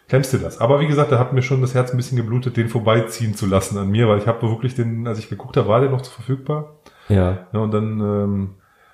[0.08, 0.60] klemmst dir das.
[0.60, 3.46] Aber wie gesagt, da hat mir schon das Herz ein bisschen geblutet, den vorbeiziehen zu
[3.46, 6.04] lassen an mir, weil ich habe wirklich den, als ich geguckt habe, war der noch
[6.06, 6.76] verfügbar.
[7.10, 7.48] Ja.
[7.54, 8.50] Ja, und dann ähm,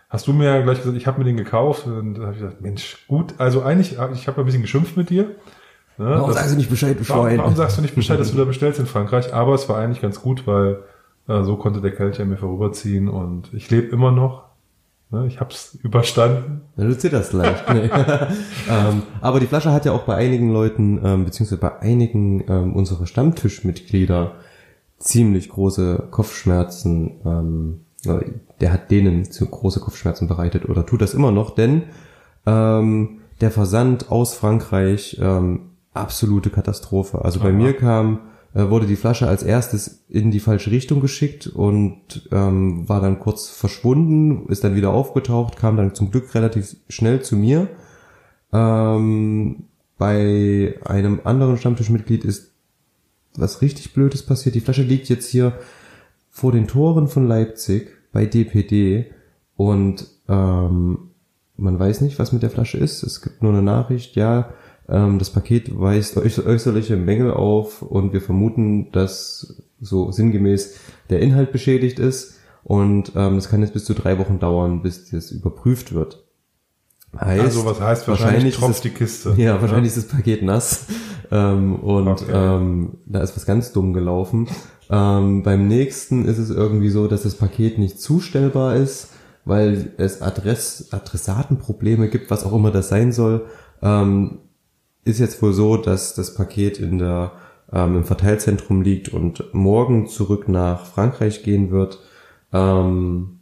[0.09, 1.85] hast du mir ja gleich gesagt, ich habe mir den gekauft.
[1.87, 4.97] Und dann habe ich gesagt, Mensch, gut, also eigentlich, hab- ich habe ein bisschen geschimpft
[4.97, 5.23] mit dir.
[5.97, 8.31] Ne, Warum das- sagst du nicht Bescheid, du warum, warum sagst du nicht Bescheid, dass
[8.31, 9.33] du da bestellst in Frankreich?
[9.33, 10.79] Aber es war eigentlich ganz gut, weil
[11.27, 14.45] äh, so konnte der Kelch an mir vorüberziehen und ich lebe immer noch.
[15.13, 16.61] Ne, ich habe es überstanden.
[16.75, 17.71] Ja, du zitterst leicht.
[17.71, 17.87] Nee.
[18.67, 22.75] ähm, aber die Flasche hat ja auch bei einigen Leuten, ähm, beziehungsweise bei einigen ähm,
[22.75, 24.31] unserer Stammtischmitglieder
[24.97, 27.21] ziemlich große Kopfschmerzen.
[27.25, 28.25] Ähm, äh,
[28.59, 31.83] der hat denen zu große Kopfschmerzen bereitet oder tut das immer noch, denn
[32.47, 37.23] ähm, der Versand aus Frankreich ähm, absolute Katastrophe.
[37.23, 37.55] Also bei Aha.
[37.55, 38.19] mir kam
[38.53, 43.49] wurde die Flasche als erstes in die falsche Richtung geschickt und ähm, war dann kurz
[43.49, 47.67] verschwunden, ist dann wieder aufgetaucht, kam dann zum Glück relativ schnell zu mir.
[48.51, 49.63] Ähm,
[49.97, 52.51] bei einem anderen Stammtischmitglied ist
[53.35, 54.53] was richtig Blödes passiert.
[54.53, 55.53] Die Flasche liegt jetzt hier
[56.29, 59.11] vor den Toren von Leipzig bei DPD
[59.55, 61.09] und ähm,
[61.57, 63.03] man weiß nicht, was mit der Flasche ist.
[63.03, 64.53] Es gibt nur eine Nachricht, ja,
[64.87, 70.75] das Paket weist äuß- äußerliche Mängel auf und wir vermuten, dass so sinngemäß
[71.09, 75.09] der Inhalt beschädigt ist und ähm, es kann jetzt bis zu drei Wochen dauern, bis
[75.09, 76.23] das überprüft wird.
[77.17, 79.33] Heißt, also was heißt wahrscheinlich, ist tropft die Kiste.
[79.37, 80.85] ja, wahrscheinlich ist das Paket nass.
[81.31, 82.31] Ähm, und Okay.
[82.31, 84.47] ähm, da ist was ganz dumm gelaufen.
[84.91, 89.07] Ähm, beim nächsten ist es irgendwie so, dass das Paket nicht zustellbar ist.
[89.45, 93.45] weil es Adress, Adressatenprobleme gibt, was auch immer das sein soll.
[93.81, 94.39] Ähm,
[95.05, 97.33] ist jetzt wohl so, dass das Paket in der,
[97.71, 101.99] ähm, im Verteilzentrum liegt und morgen zurück nach Frankreich gehen wird.
[102.51, 103.39] Ähm,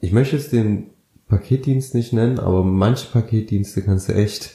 [0.00, 0.90] ich möchte jetzt den
[1.28, 4.52] Paketdienst nicht nennen, aber manche Paketdienste kannst du echt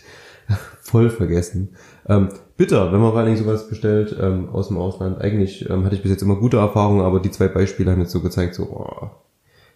[0.81, 1.75] voll vergessen.
[2.07, 5.19] Ähm, bitter, wenn man vor allen Dingen sowas bestellt ähm, aus dem Ausland.
[5.21, 8.11] Eigentlich ähm, hatte ich bis jetzt immer gute Erfahrungen, aber die zwei Beispiele haben jetzt
[8.11, 9.09] so gezeigt, so oh,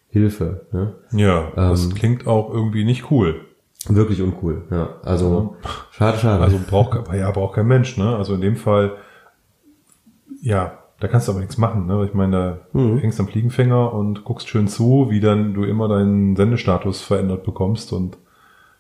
[0.09, 0.67] Hilfe.
[0.71, 0.95] Ne?
[1.11, 3.41] Ja, das Ähm, klingt auch irgendwie nicht cool.
[3.89, 4.63] Wirklich uncool.
[4.71, 5.55] Ja, also
[5.91, 6.43] schade, schade.
[6.43, 8.15] Also braucht aber ja braucht kein Mensch, ne?
[8.15, 8.93] Also in dem Fall,
[10.41, 12.05] ja, da kannst du aber nichts machen, ne?
[12.05, 12.31] Ich meine,
[12.73, 12.99] da Mhm.
[12.99, 17.91] hängst am Fliegenfänger und guckst schön zu, wie dann du immer deinen Sendestatus verändert bekommst
[17.93, 18.17] und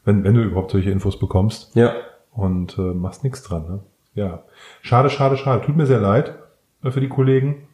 [0.05, 1.93] wenn, wenn du überhaupt solche Infos bekommst ja,
[2.31, 3.79] und äh, machst nichts dran, ne?
[4.15, 4.43] Ja.
[4.81, 5.65] Schade, schade, schade.
[5.65, 6.35] Tut mir sehr leid
[6.83, 7.67] äh, für die Kollegen.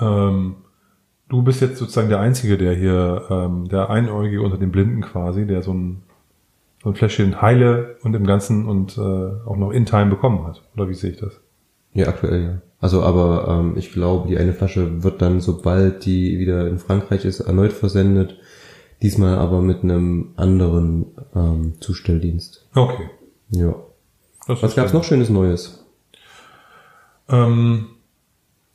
[0.00, 0.56] Ähm,
[1.28, 5.46] du bist jetzt sozusagen der Einzige, der hier, ähm, der Einäugige unter den Blinden quasi,
[5.46, 6.02] der so ein,
[6.84, 10.62] so ein Fläschchen Heile und im Ganzen und äh, auch noch in Time bekommen hat.
[10.76, 11.40] Oder wie sehe ich das?
[11.94, 12.60] ja, aktuell ja.
[12.80, 17.24] Also aber ähm, ich glaube, die eine Flasche wird dann, sobald die wieder in Frankreich
[17.24, 18.36] ist, erneut versendet.
[19.00, 22.66] Diesmal aber mit einem anderen ähm, Zustelldienst.
[22.74, 23.08] Okay.
[23.50, 23.74] Ja.
[24.46, 25.84] Das Was gab's dann- noch Schönes Neues?
[27.28, 27.86] Ähm,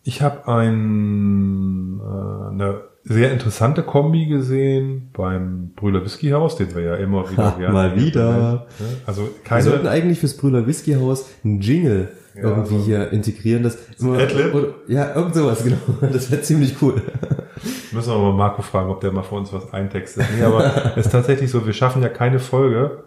[0.04, 6.82] ich habe ein, äh, eine sehr interessante Kombi gesehen beim Brüller Whisky Haus, den wir
[6.84, 8.32] ja immer wieder Ha, gerne mal wieder.
[8.32, 8.62] Ne?
[9.06, 9.90] Also Wir sollten keine.
[9.90, 13.64] eigentlich fürs Brüller Whisky Haus einen Jingle Ja, irgendwie so- hier integrieren.
[13.64, 14.14] Das immer,
[14.54, 15.78] oder, ja, irgend sowas, genau.
[16.02, 17.02] Das wäre ziemlich cool.
[17.92, 20.26] Müssen wir mal Marco fragen, ob der mal für uns was eintextet.
[20.38, 23.04] Nee, aber es ist tatsächlich so, wir schaffen ja keine Folge,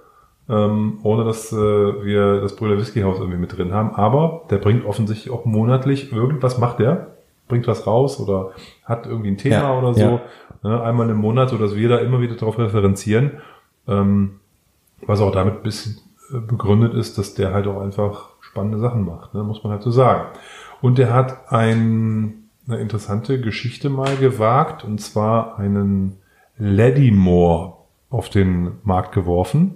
[0.49, 3.95] ähm, ohne dass äh, wir das Brüller Whisky Haus irgendwie mit drin haben.
[3.95, 7.12] Aber der bringt offensichtlich auch monatlich irgendwas macht der,
[7.53, 10.21] bringt was raus oder hat irgendwie ein Thema Ja, oder so.
[10.63, 13.33] Ne, einmal im Monat, so dass wir da immer wieder darauf referenzieren.
[13.87, 14.41] Ähm,
[15.03, 15.99] was auch damit ein bisschen
[16.33, 19.83] äh, begründet ist, dass der halt auch einfach spannende Sachen macht, ne, muss man halt
[19.83, 20.29] so sagen.
[20.81, 26.17] Und der hat ein, eine interessante Geschichte mal gewagt, und zwar einen
[26.57, 27.75] Laddymore
[28.09, 29.75] auf den Markt geworfen.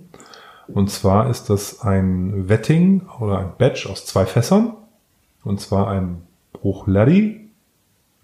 [0.66, 4.76] Und zwar ist das ein Wetting oder ein Batch aus zwei Fässern.
[5.44, 6.22] Und zwar ein
[6.54, 7.45] Bruchladdy, wie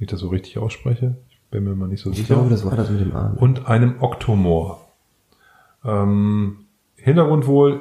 [0.05, 1.17] ich das so richtig ausspreche.
[1.31, 3.37] Ich bin mir mal nicht so Ich sicher glaube, das war das mit dem Arm.
[3.39, 4.79] und einem Octomore.
[5.85, 6.59] Ähm,
[6.97, 7.81] Hintergrund wohl,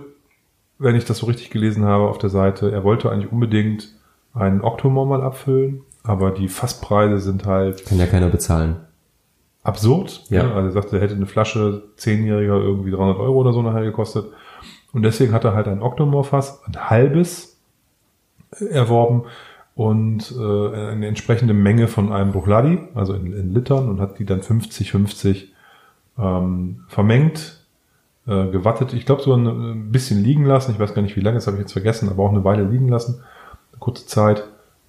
[0.80, 3.94] wenn ich das so richtig gelesen habe auf der Seite, er wollte eigentlich unbedingt
[4.34, 8.78] einen Octomore mal abfüllen, aber die Fasspreise sind halt Kann ja keiner bezahlen.
[9.64, 10.24] absurd.
[10.30, 10.44] Ja.
[10.44, 10.54] Ne?
[10.54, 14.26] Also er sagte, er hätte eine Flasche zehnjähriger irgendwie 300 Euro oder so nachher gekostet.
[14.94, 17.60] Und deswegen hat er halt ein Octomore-Fass, ein halbes,
[18.60, 19.24] äh, erworben
[19.76, 24.26] und äh, eine entsprechende Menge von einem Bruchladi, also in, in Litern, und hat die
[24.26, 25.48] dann 50-50
[26.20, 27.66] ähm, vermengt,
[28.28, 28.94] äh, gewattet.
[28.94, 30.72] Ich glaube, so ein, ein bisschen liegen lassen.
[30.72, 32.64] Ich weiß gar nicht, wie lange, das habe ich jetzt vergessen, aber auch eine Weile
[32.64, 33.24] liegen lassen.
[33.72, 34.44] Eine kurze Zeit.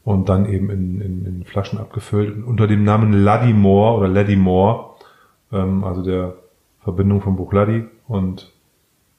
[0.05, 2.35] Und dann eben in, in, in Flaschen abgefüllt.
[2.35, 4.97] Und unter dem Namen Laddymore oder Laddymore,
[5.53, 6.35] ähm, also der
[6.83, 8.51] Verbindung von Bruchladi und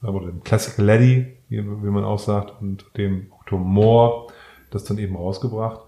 [0.02, 4.28] oder dem Classic Laddie, wie, wie man auch sagt, und dem Octomore,
[4.74, 5.82] das dann eben rausgebracht.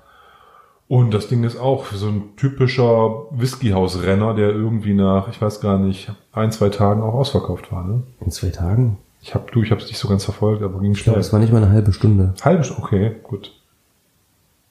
[0.87, 5.79] Und das Ding ist auch so ein typischer Whiskyhaus-Renner, der irgendwie nach, ich weiß gar
[5.79, 7.83] nicht, ein, zwei Tagen auch ausverkauft war.
[7.83, 8.03] Ne?
[8.21, 8.97] In zwei Tagen?
[9.21, 11.21] Ich hab, du, ich habe es nicht so ganz verfolgt, aber ging Ich glaube, schnell.
[11.21, 12.35] es war nicht mal eine halbe Stunde.
[12.43, 13.51] Halbe Stunde, okay, gut.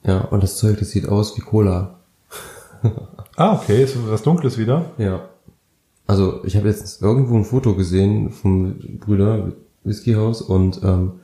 [0.03, 1.95] Ja, und das Zeug, das sieht aus wie Cola.
[3.37, 4.91] Ah, okay, ist was Dunkles wieder.
[4.97, 5.27] Ja.
[6.07, 9.51] Also ich habe jetzt irgendwo ein Foto gesehen vom Brüder
[9.83, 11.19] Whiskyhaus und ähm,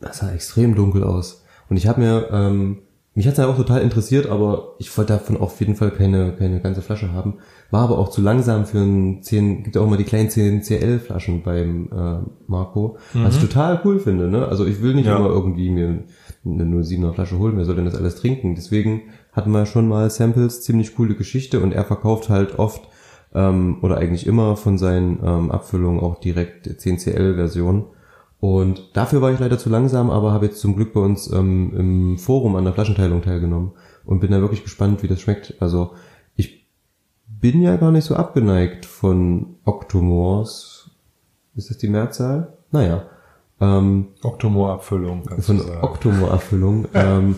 [0.00, 1.44] das sah extrem dunkel aus.
[1.68, 2.78] Und ich habe mir, ähm,
[3.14, 6.60] mich hat's ja auch total interessiert, aber ich wollte davon auf jeden Fall keine, keine
[6.60, 7.38] ganze Flasche haben.
[7.70, 10.62] War aber auch zu langsam für ein 10, gibt ja auch immer die kleinen 10
[10.62, 14.28] CL Flaschen beim äh, Marco, was ich total cool finde.
[14.28, 14.46] Ne?
[14.46, 15.16] Also ich will nicht Ja.
[15.16, 16.04] immer irgendwie mir
[16.44, 18.54] eine 07er Flasche holen, wer soll denn das alles trinken?
[18.54, 19.02] Deswegen
[19.32, 22.86] hatten wir schon mal Samples, ziemlich coole Geschichte und er verkauft halt oft
[23.34, 27.86] ähm, oder eigentlich immer von seinen ähm, Abfüllungen auch direkt 10CL-Version.
[28.40, 31.72] Und dafür war ich leider zu langsam, aber habe jetzt zum Glück bei uns ähm,
[31.76, 33.72] im Forum an der Flaschenteilung teilgenommen
[34.04, 35.54] und bin da wirklich gespannt, wie das schmeckt.
[35.60, 35.94] Also
[36.36, 36.66] ich
[37.26, 40.90] bin ja gar nicht so abgeneigt von Octomores.
[41.54, 42.52] Ist das die Mehrzahl?
[42.70, 43.04] Naja.
[43.58, 45.60] Ähm, Octomore-Abfüllung, kannst von.
[45.80, 46.88] Octomore-Erfüllung.
[46.94, 47.36] ähm,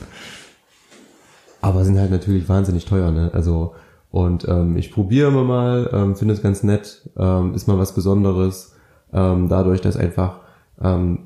[1.60, 3.30] aber sind halt natürlich wahnsinnig teuer, ne?
[3.32, 3.74] Also
[4.10, 7.94] und ähm, ich probiere immer mal, ähm, finde es ganz nett, ähm, ist mal was
[7.94, 8.74] Besonderes,
[9.12, 10.40] ähm, dadurch, dass einfach
[10.82, 11.18] ähm,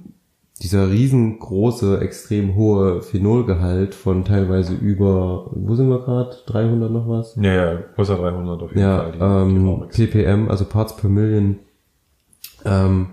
[0.62, 6.36] dieser riesengroße, extrem hohe Phenolgehalt von teilweise über, wo sind wir gerade?
[6.46, 7.34] 300 noch was?
[7.36, 9.12] Ja, ja, größer 300 auf jeden Ja, Fall.
[9.12, 10.06] die- die ähm, Rauchwechsel.
[10.06, 11.56] ppm, also Parts per Million.
[12.64, 13.06] Ähm,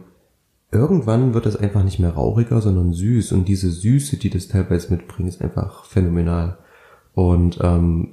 [0.71, 3.31] irgendwann wird das einfach nicht mehr rauchiger, sondern süß.
[3.31, 6.57] Und diese Süße, die das teilweise mitbringt, ist einfach phänomenal.
[7.15, 8.09] Und ähm,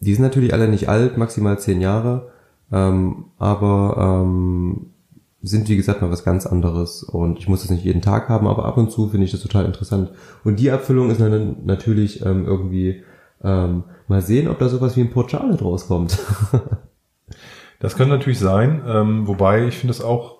[0.00, 2.28] die sind natürlich alle nicht alt, maximal zehn Jahre,
[2.72, 4.86] ähm, aber ähm,
[5.46, 7.02] sind wie gesagt mal was ganz anderes.
[7.02, 9.40] Und ich muss das nicht jeden Tag haben, aber ab und zu finde ich das
[9.40, 10.10] total interessant.
[10.44, 13.02] Und die Abfüllung ist dann natürlich ähm, irgendwie
[13.42, 16.18] ähm, mal sehen, ob da sowas wie ein Port Charlotte rauskommt.
[17.78, 20.38] Das kann natürlich sein, ähm, wobei ich finde es auch,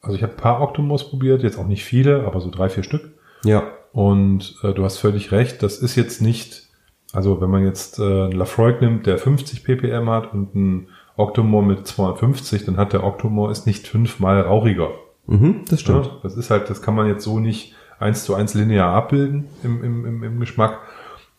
[0.00, 2.82] also ich habe ein paar Octomos probiert, jetzt auch nicht viele, aber so drei, vier
[2.82, 3.12] Stück.
[3.44, 3.64] ja.
[3.92, 6.68] Und äh, du hast völlig recht, das ist jetzt nicht,
[7.12, 10.88] also wenn man jetzt äh, einen Lafroig nimmt, der 50 ppm hat und einen
[11.18, 14.90] Octomore mit 250, dann hat der Octomore ist nicht fünfmal rauchiger.
[15.26, 16.06] Mhm, das stimmt.
[16.06, 19.46] Ja, das ist halt, das kann man jetzt so nicht eins zu eins linear abbilden
[19.62, 20.78] im, im, im, im Geschmack.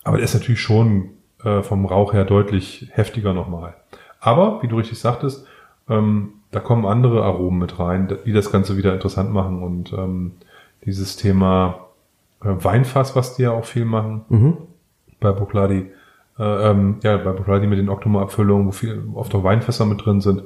[0.03, 1.09] Aber der ist natürlich schon
[1.43, 3.73] äh, vom Rauch her deutlich heftiger nochmal.
[4.19, 5.45] Aber, wie du richtig sagtest,
[5.89, 9.63] ähm, da kommen andere Aromen mit rein, die das Ganze wieder interessant machen.
[9.63, 10.33] Und ähm,
[10.85, 11.87] dieses Thema
[12.43, 14.57] äh, Weinfass, was die ja auch viel machen Mhm.
[15.19, 15.91] bei Bucladi,
[16.39, 20.21] äh, ähm, ja, bei Bucladi mit den Octomore-Abfüllungen, wo viel oft auch Weinfässer mit drin
[20.21, 20.43] sind,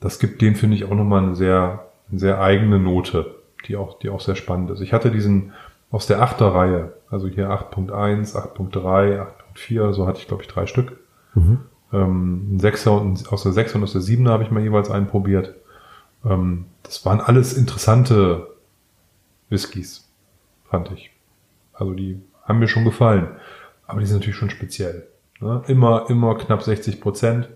[0.00, 3.34] das gibt dem, finde ich, auch nochmal eine sehr, eine sehr eigene Note,
[3.66, 4.80] die auch, die auch sehr spannend ist.
[4.80, 5.52] Ich hatte diesen
[5.90, 10.98] aus der Achterreihe, also hier 8.1, 8.3, 8.4, so hatte ich, glaube ich, drei Stück.
[11.34, 11.60] Mhm.
[11.92, 14.90] Ähm, ein Sechser und aus der 6 und aus der 7 habe ich mal jeweils
[14.90, 15.54] einen probiert.
[16.24, 18.48] Ähm, das waren alles interessante
[19.50, 20.08] Whiskys,
[20.68, 21.12] fand ich.
[21.72, 23.28] Also die haben mir schon gefallen.
[23.86, 25.06] Aber die sind natürlich schon speziell.
[25.40, 25.62] Ne?
[25.68, 27.48] Immer, immer knapp 60 Prozent.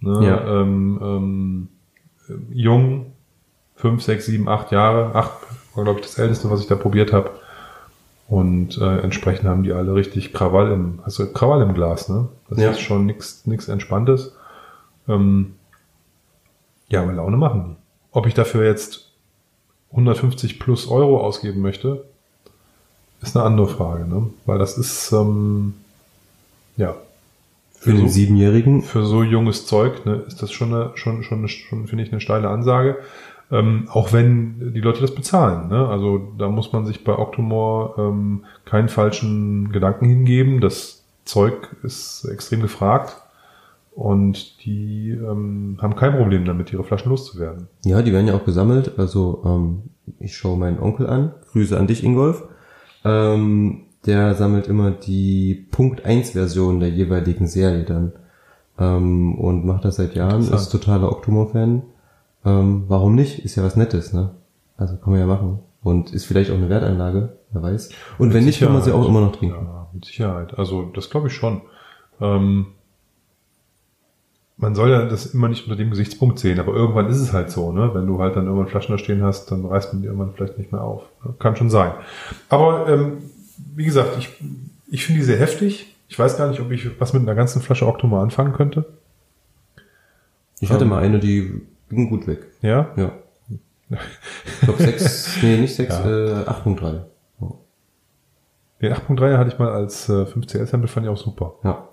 [0.00, 0.26] Ne?
[0.26, 0.60] Ja.
[0.62, 1.68] Ähm, ähm,
[2.50, 3.12] jung,
[3.76, 5.14] 5, 6, 7, 8 Jahre.
[5.14, 5.30] 8
[5.74, 7.30] war, glaube ich, das älteste, was ich da probiert habe.
[8.28, 12.28] Und äh, entsprechend haben die alle richtig Krawall im, also Krawall im Glas, ne?
[12.50, 12.70] Das Ja.
[12.70, 14.36] ist schon nix, nix Entspanntes.
[15.08, 15.54] Ähm,
[16.88, 17.76] ja, aber Laune machen die.
[18.12, 19.12] Ob ich dafür jetzt
[19.92, 22.04] 150 plus Euro ausgeben möchte,
[23.22, 24.28] ist eine andere Frage, ne?
[24.44, 25.74] Weil das ist, ähm,
[26.76, 26.96] ja,
[27.80, 28.82] Für den so, Siebenjährigen.
[28.82, 32.20] für so junges Zeug, ne, ist das schon eine, schon, schon, schon finde ich, eine
[32.20, 32.98] steile Ansage.
[33.50, 35.68] Ähm, auch wenn die Leute das bezahlen.
[35.68, 35.88] Ne?
[35.88, 40.60] Also da muss man sich bei Octomore ähm, keinen falschen Gedanken hingeben.
[40.60, 43.16] Das Zeug ist extrem gefragt
[43.98, 47.68] und die ähm, haben kein Problem damit, ihre Flaschen loszuwerden.
[47.84, 48.98] Ja, die werden ja auch gesammelt.
[48.98, 49.82] Also ähm,
[50.20, 51.32] ich schaue meinen Onkel an.
[51.50, 52.44] Grüße an dich, Ingolf.
[53.04, 58.12] Ähm, der sammelt immer die Punkt 1 Version der jeweiligen Serie dann.
[58.78, 61.82] Ähm, und macht das seit Jahren, ist totaler Octomore-Fan.
[62.44, 63.44] Ähm, warum nicht?
[63.44, 64.30] Ist ja was Nettes, ne?
[64.76, 65.58] Also kann man ja machen.
[65.82, 67.90] Und ist vielleicht auch eine Wertanlage, wer weiß.
[68.18, 69.66] Und wenn nicht, kann man sie auch immer noch trinken.
[69.66, 70.58] Ja, mit Sicherheit.
[70.58, 71.62] Also das glaube ich schon.
[72.20, 72.66] Ähm,
[74.56, 77.50] man soll ja das immer nicht unter dem Gesichtspunkt sehen, aber irgendwann ist es halt
[77.50, 77.90] so, ne?
[77.94, 80.58] Wenn du halt dann irgendwann Flaschen da stehen hast, dann reißt man die irgendwann vielleicht
[80.58, 81.02] nicht mehr auf.
[81.38, 81.92] Kann schon sein.
[82.48, 83.18] Aber ähm,
[83.74, 84.28] wie gesagt, ich,
[84.90, 85.94] ich finde die sehr heftig.
[86.08, 88.86] Ich weiß gar nicht, ob ich was mit einer ganzen Flasche Octomar anfangen könnte.
[90.60, 90.90] Ich hatte Ähm.
[90.90, 92.46] mal eine, die ging gut weg.
[92.62, 92.90] Ja?
[92.96, 93.12] Ja.
[93.90, 96.42] Ich glaube sechs, nee, nicht sechs, Ja.
[96.42, 97.02] äh, 8.3.
[98.80, 101.54] Den 8.3 hatte ich mal als äh, 5CL-Sample, fand ich auch super.
[101.64, 101.88] Ja.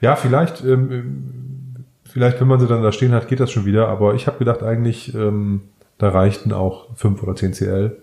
[0.00, 3.64] Ja, vielleicht, ähm, ähm, vielleicht, wenn man sie dann da stehen hat, geht das schon
[3.64, 3.88] wieder.
[3.88, 5.62] Aber ich habe gedacht, eigentlich, ähm,
[5.98, 7.96] da reichten auch 5 oder 10 CL,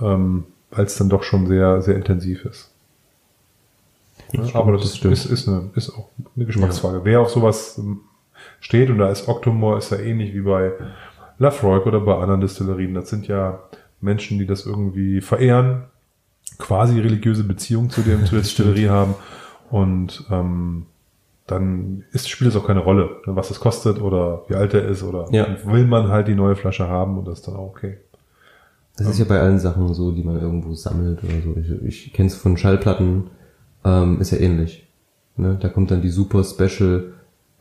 [0.00, 2.70] ähm, weil es dann doch schon sehr, sehr intensiv ist.
[4.32, 7.00] Ja, stimmt, aber das, das ist, ist, eine, ist auch eine Geschmacksfrage.
[7.04, 8.00] Wer auf sowas ähm,
[8.60, 10.72] steht, und da ist Octomore, ist ja ähnlich wie bei
[11.38, 12.94] Lafroig oder bei anderen Destillerien.
[12.94, 13.60] Das sind ja
[14.00, 15.84] Menschen, die das irgendwie verehren,
[16.58, 19.14] quasi religiöse Beziehung zu dem, zu der Distillerie haben.
[19.70, 20.86] Und ähm,
[21.46, 24.84] dann ist, spielt es auch keine Rolle, ne, was es kostet oder wie alt er
[24.84, 25.46] ist oder Ja.
[25.64, 27.96] will man halt die neue Flasche haben und das ist dann auch okay.
[28.98, 31.54] Das ist ja bei allen Sachen so, die man irgendwo sammelt oder so.
[31.86, 33.30] Ich, ich kenne es von Schallplatten,
[33.84, 34.88] ähm, ist ja ähnlich.
[35.36, 35.56] Ne?
[35.60, 37.12] Da kommt dann die super special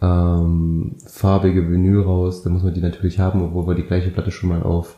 [0.02, 2.42] ähm, farbige Vinyl raus.
[2.42, 4.98] Da muss man die natürlich haben, obwohl man die gleiche Platte schon mal auf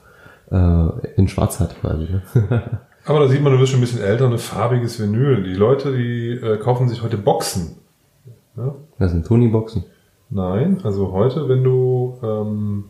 [0.49, 2.05] äh, in Schwarz hat quasi.
[2.05, 2.21] Ne?
[3.05, 5.43] Aber da sieht man, du bist schon ein bisschen älter, ein farbiges Vinyl.
[5.43, 7.75] Die Leute, die äh, kaufen sich heute Boxen.
[8.55, 8.75] Ja?
[8.97, 9.83] Das sind Tony-Boxen.
[10.29, 12.83] Nein, also heute, wenn du ähm,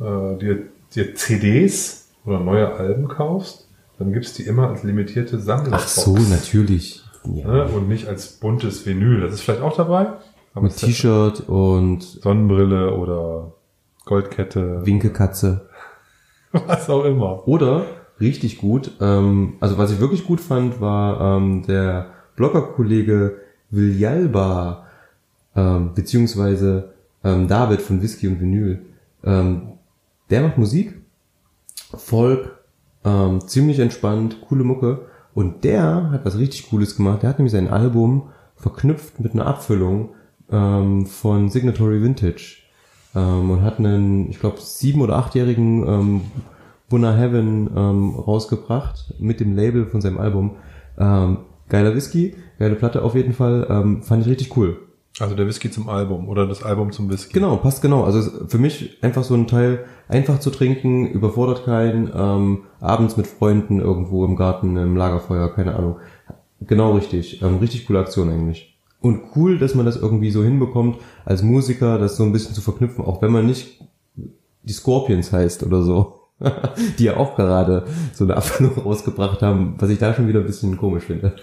[0.00, 0.62] äh, dir,
[0.94, 3.68] dir CDs oder neue Alben kaufst,
[3.98, 5.82] dann gibt's die immer als limitierte Sammlerbox.
[5.82, 7.04] Ach so, natürlich.
[7.24, 7.46] Ja.
[7.46, 7.64] Ne?
[7.66, 9.20] Und nicht als buntes Vinyl.
[9.20, 10.08] Das ist vielleicht auch dabei.
[10.60, 13.52] Mit T-Shirt und Sonnenbrille oder
[14.04, 15.68] Goldkette, Winkelkatze.
[16.66, 17.46] was auch immer.
[17.48, 17.84] Oder
[18.20, 18.92] richtig gut.
[19.00, 23.38] Ähm, also was ich wirklich gut fand, war ähm, der Bloggerkollege
[23.70, 24.86] Villalba,
[25.56, 26.94] ähm, beziehungsweise
[27.24, 28.84] ähm, David von Whisky und Vinyl.
[29.24, 29.72] Ähm,
[30.30, 30.94] der macht Musik,
[31.96, 32.58] Folk,
[33.04, 35.06] ähm, ziemlich entspannt, coole Mucke.
[35.34, 37.22] Und der hat was richtig Cooles gemacht.
[37.22, 40.10] Der hat nämlich sein Album verknüpft mit einer Abfüllung
[40.50, 42.58] ähm, von Signatory Vintage
[43.14, 46.20] ähm, und hat einen, ich glaube, sieben- oder achtjährigen ähm,
[46.88, 50.56] Bunna Heaven ähm, rausgebracht mit dem Label von seinem Album.
[50.98, 51.38] Ähm,
[51.68, 54.78] geiler Whisky, geile Platte auf jeden Fall, ähm, fand ich richtig cool.
[55.20, 57.32] Also der Whisky zum Album oder das Album zum Whisky.
[57.34, 58.02] Genau, passt genau.
[58.02, 63.28] Also für mich einfach so ein Teil, einfach zu trinken, überfordert keinen, ähm, abends mit
[63.28, 65.96] Freunden irgendwo im Garten, im Lagerfeuer, keine Ahnung.
[66.60, 67.42] Genau richtig.
[67.42, 68.76] Ähm, richtig coole Aktion eigentlich.
[69.00, 72.60] Und cool, dass man das irgendwie so hinbekommt, als Musiker das so ein bisschen zu
[72.60, 73.80] verknüpfen, auch wenn man nicht
[74.62, 76.20] die Scorpions heißt oder so.
[76.98, 80.46] die ja auch gerade so eine Abfüllung rausgebracht haben, was ich da schon wieder ein
[80.46, 81.36] bisschen komisch finde.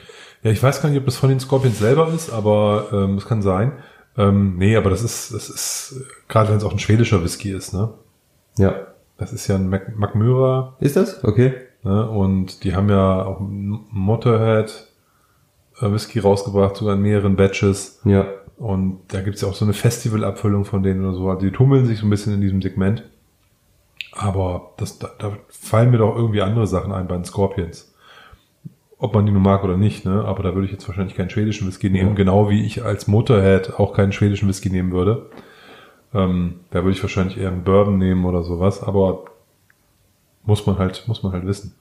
[0.43, 3.25] Ja, ich weiß gar nicht, ob das von den Scorpions selber ist, aber ähm, es
[3.25, 3.73] kann sein.
[4.17, 7.73] Ähm, nee, aber das ist, das ist, gerade wenn es auch ein schwedischer Whisky ist,
[7.73, 7.93] ne?
[8.57, 8.87] Ja.
[9.17, 10.77] Das ist ja ein Mac Macmyra.
[10.79, 11.23] Ist das?
[11.23, 11.53] Okay.
[11.83, 12.09] Ne?
[12.09, 14.87] Und die haben ja auch Motorhead
[15.79, 18.01] äh, Whisky rausgebracht, sogar in mehreren Batches.
[18.03, 18.25] Ja.
[18.57, 21.29] Und da gibt's ja auch so eine Festivalabfüllung von denen oder so.
[21.29, 23.03] Also die tummeln sich so ein bisschen in diesem Segment.
[24.11, 27.90] Aber das, da, da fallen mir doch irgendwie andere Sachen ein bei den Scorpions.
[29.03, 30.23] Ob man die nun mag oder nicht, ne?
[30.25, 32.15] Aber da würde ich jetzt wahrscheinlich keinen schwedischen Whisky nehmen, Ja.
[32.15, 35.25] genau wie ich als Motorhead auch keinen schwedischen Whisky nehmen würde.
[36.13, 39.25] Ähm, da würde ich wahrscheinlich eher einen Bourbon nehmen oder sowas, aber
[40.45, 41.73] muss man halt, muss man halt wissen.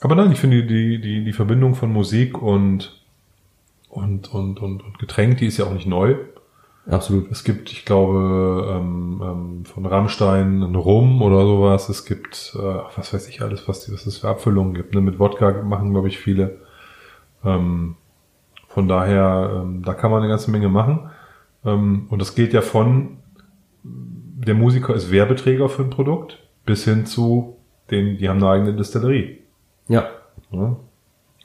[0.00, 3.00] Aber nein, ich finde die, die, die Verbindung von Musik und,
[3.88, 6.16] und, und, und, und Getränk, die ist ja auch nicht neu.
[6.88, 7.30] Absolut.
[7.32, 11.88] Es gibt, ich glaube, ähm, ähm, von Rammstein einen Rum oder sowas.
[11.88, 12.62] Es gibt, äh,
[12.96, 14.94] was weiß ich alles, was, was es für Abfüllungen gibt.
[14.94, 15.00] Ne?
[15.00, 16.60] Mit Wodka machen, glaube ich, viele.
[17.44, 17.96] Ähm,
[18.68, 21.10] von daher, ähm, da kann man eine ganze Menge machen.
[21.64, 23.18] Ähm, und das geht ja von,
[23.82, 27.56] der Musiker ist Werbeträger für ein Produkt, bis hin zu,
[27.90, 29.40] den, die haben eine eigene Distillerie.
[29.88, 30.08] Ja.
[30.50, 30.76] Ne?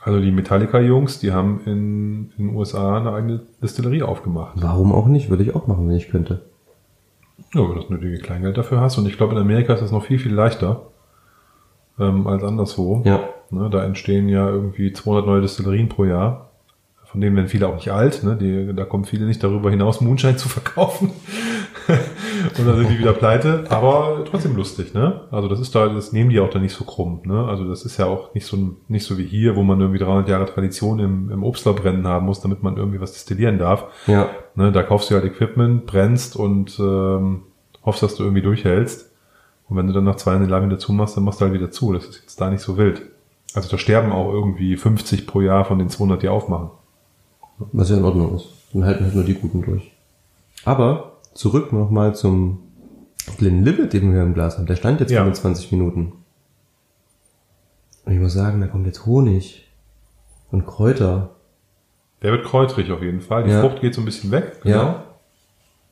[0.03, 4.53] Also die Metallica-Jungs, die haben in, in den USA eine eigene Distillerie aufgemacht.
[4.55, 5.29] Warum auch nicht?
[5.29, 6.41] Würde ich auch machen, wenn ich könnte.
[7.53, 8.97] Ja, wenn du das nötige Kleingeld dafür hast.
[8.97, 10.87] Und ich glaube, in Amerika ist das noch viel, viel leichter
[11.99, 13.03] ähm, als anderswo.
[13.05, 13.19] Ja.
[13.51, 16.49] Ne, da entstehen ja irgendwie 200 neue Destillerien pro Jahr.
[17.03, 18.23] Von denen werden viele auch nicht alt.
[18.23, 18.37] Ne?
[18.37, 21.11] Die, da kommen viele nicht darüber hinaus, Moonshine zu verkaufen.
[22.57, 23.65] Und dann sind die wieder pleite.
[23.69, 24.93] Aber trotzdem lustig.
[24.93, 25.21] Ne?
[25.31, 27.21] Also das ist da, das nehmen die auch da nicht so krumm.
[27.23, 27.45] Ne?
[27.45, 28.57] Also das ist ja auch nicht so,
[28.87, 32.41] nicht so wie hier, wo man irgendwie 300 Jahre Tradition im, im Obstlerbrennen haben muss,
[32.41, 33.85] damit man irgendwie was destillieren darf.
[34.07, 34.29] Ja.
[34.55, 37.43] Ne, da kaufst du halt Equipment, brennst und ähm,
[37.83, 39.09] hoffst, dass du irgendwie durchhältst.
[39.69, 41.53] Und wenn du dann nach zwei Jahren den Laden wieder zumachst, dann machst du halt
[41.53, 41.93] wieder zu.
[41.93, 43.01] Das ist jetzt da nicht so wild.
[43.53, 46.71] Also da sterben auch irgendwie 50 pro Jahr von den 200, die aufmachen.
[47.71, 48.47] Was ja in Ordnung ist.
[48.73, 49.91] Dann halten halt nur die Guten durch.
[50.65, 52.59] Aber zurück nochmal zum
[53.37, 54.65] Glenlivet, den wir im Glas haben.
[54.65, 55.21] Der stand jetzt Ja.
[55.21, 56.13] 25 Minuten.
[58.05, 59.69] Und ich muss sagen, da kommt jetzt Honig
[60.51, 61.31] und Kräuter.
[62.23, 63.43] Der wird kräutrig auf jeden Fall.
[63.43, 63.61] Die Ja.
[63.61, 64.59] Frucht geht so ein bisschen weg.
[64.63, 65.03] Ja.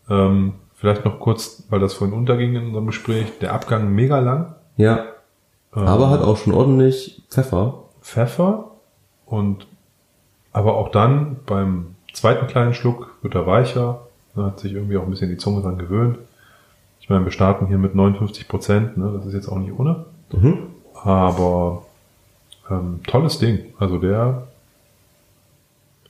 [0.09, 3.37] Ähm, vielleicht noch kurz, weil das vorhin unterging in unserem Gespräch.
[3.39, 4.55] Der Abgang mega lang.
[4.77, 5.05] Ja.
[5.75, 7.83] Ähm, Aber hat auch schon ordentlich Pfeffer.
[8.01, 8.71] Pfeffer
[9.25, 9.67] und
[10.51, 15.03] aber auch dann beim zweiten kleinen Schluck wird er weicher, ne, hat sich irgendwie auch
[15.03, 16.17] ein bisschen die Zunge dran gewöhnt.
[17.01, 20.05] Ich meine, wir starten hier mit 59 Prozent, ne, das ist jetzt auch nicht ohne,
[20.31, 20.67] Mhm.
[20.93, 21.83] aber
[22.69, 23.73] ähm, tolles Ding.
[23.79, 24.47] Also der,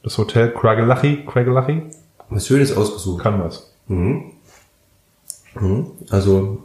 [0.03, 1.83] das Hotel Craigelachie, Craigelachie
[2.29, 3.23] Was Schönes ausgesucht.
[3.23, 3.71] kann was.
[3.87, 4.31] Mhm.
[5.59, 5.87] Mhm.
[6.09, 6.63] Also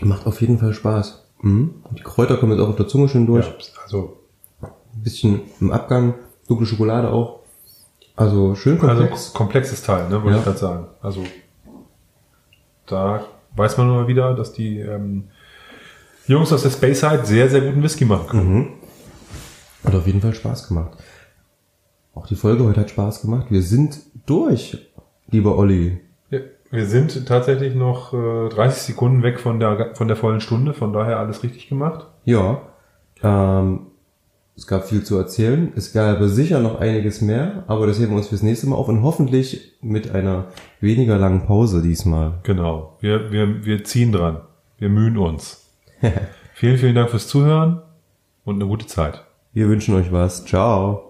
[0.00, 1.22] macht auf jeden Fall Spaß.
[1.42, 1.74] Mhm.
[1.92, 3.46] Die Kräuter kommen jetzt auch auf der Zunge schön durch.
[3.46, 4.16] Ja, also,
[4.62, 6.14] Ein bisschen im Abgang,
[6.48, 7.40] dunkle Schokolade auch.
[8.16, 9.32] Also schön also komplex.
[9.34, 10.38] komplexes Teil, ne, wollte Ja.
[10.38, 10.86] ich gerade sagen.
[11.02, 11.22] Also
[12.86, 13.24] da
[13.56, 15.24] weiß man nur wieder, dass die ähm,
[16.26, 18.54] Jungs aus der Space Side sehr, sehr guten Whisky machen können.
[18.54, 18.68] Mhm.
[19.84, 20.92] Hat auf jeden Fall Spaß gemacht.
[22.14, 23.46] Auch die Folge heute hat Spaß gemacht.
[23.50, 24.78] Wir sind durch,
[25.28, 26.00] lieber Olli.
[26.30, 26.40] Ja,
[26.70, 30.92] wir sind tatsächlich noch äh, 30 Sekunden weg von der, von der vollen Stunde, von
[30.92, 32.06] daher alles richtig gemacht.
[32.24, 32.62] Ja,
[33.22, 33.85] ähm,
[34.56, 35.72] es gab viel zu erzählen.
[35.76, 38.88] Es gab sicher noch einiges mehr, aber das heben wir uns fürs nächste Mal auf
[38.88, 40.46] und hoffentlich mit einer
[40.80, 42.38] weniger langen Pause diesmal.
[42.42, 42.96] Genau.
[43.00, 44.40] Wir, wir, wir ziehen dran.
[44.78, 45.70] Wir mühen uns.
[46.54, 47.82] vielen, vielen Dank fürs Zuhören
[48.44, 49.24] und eine gute Zeit.
[49.52, 50.46] Wir wünschen euch was.
[50.46, 51.05] Ciao.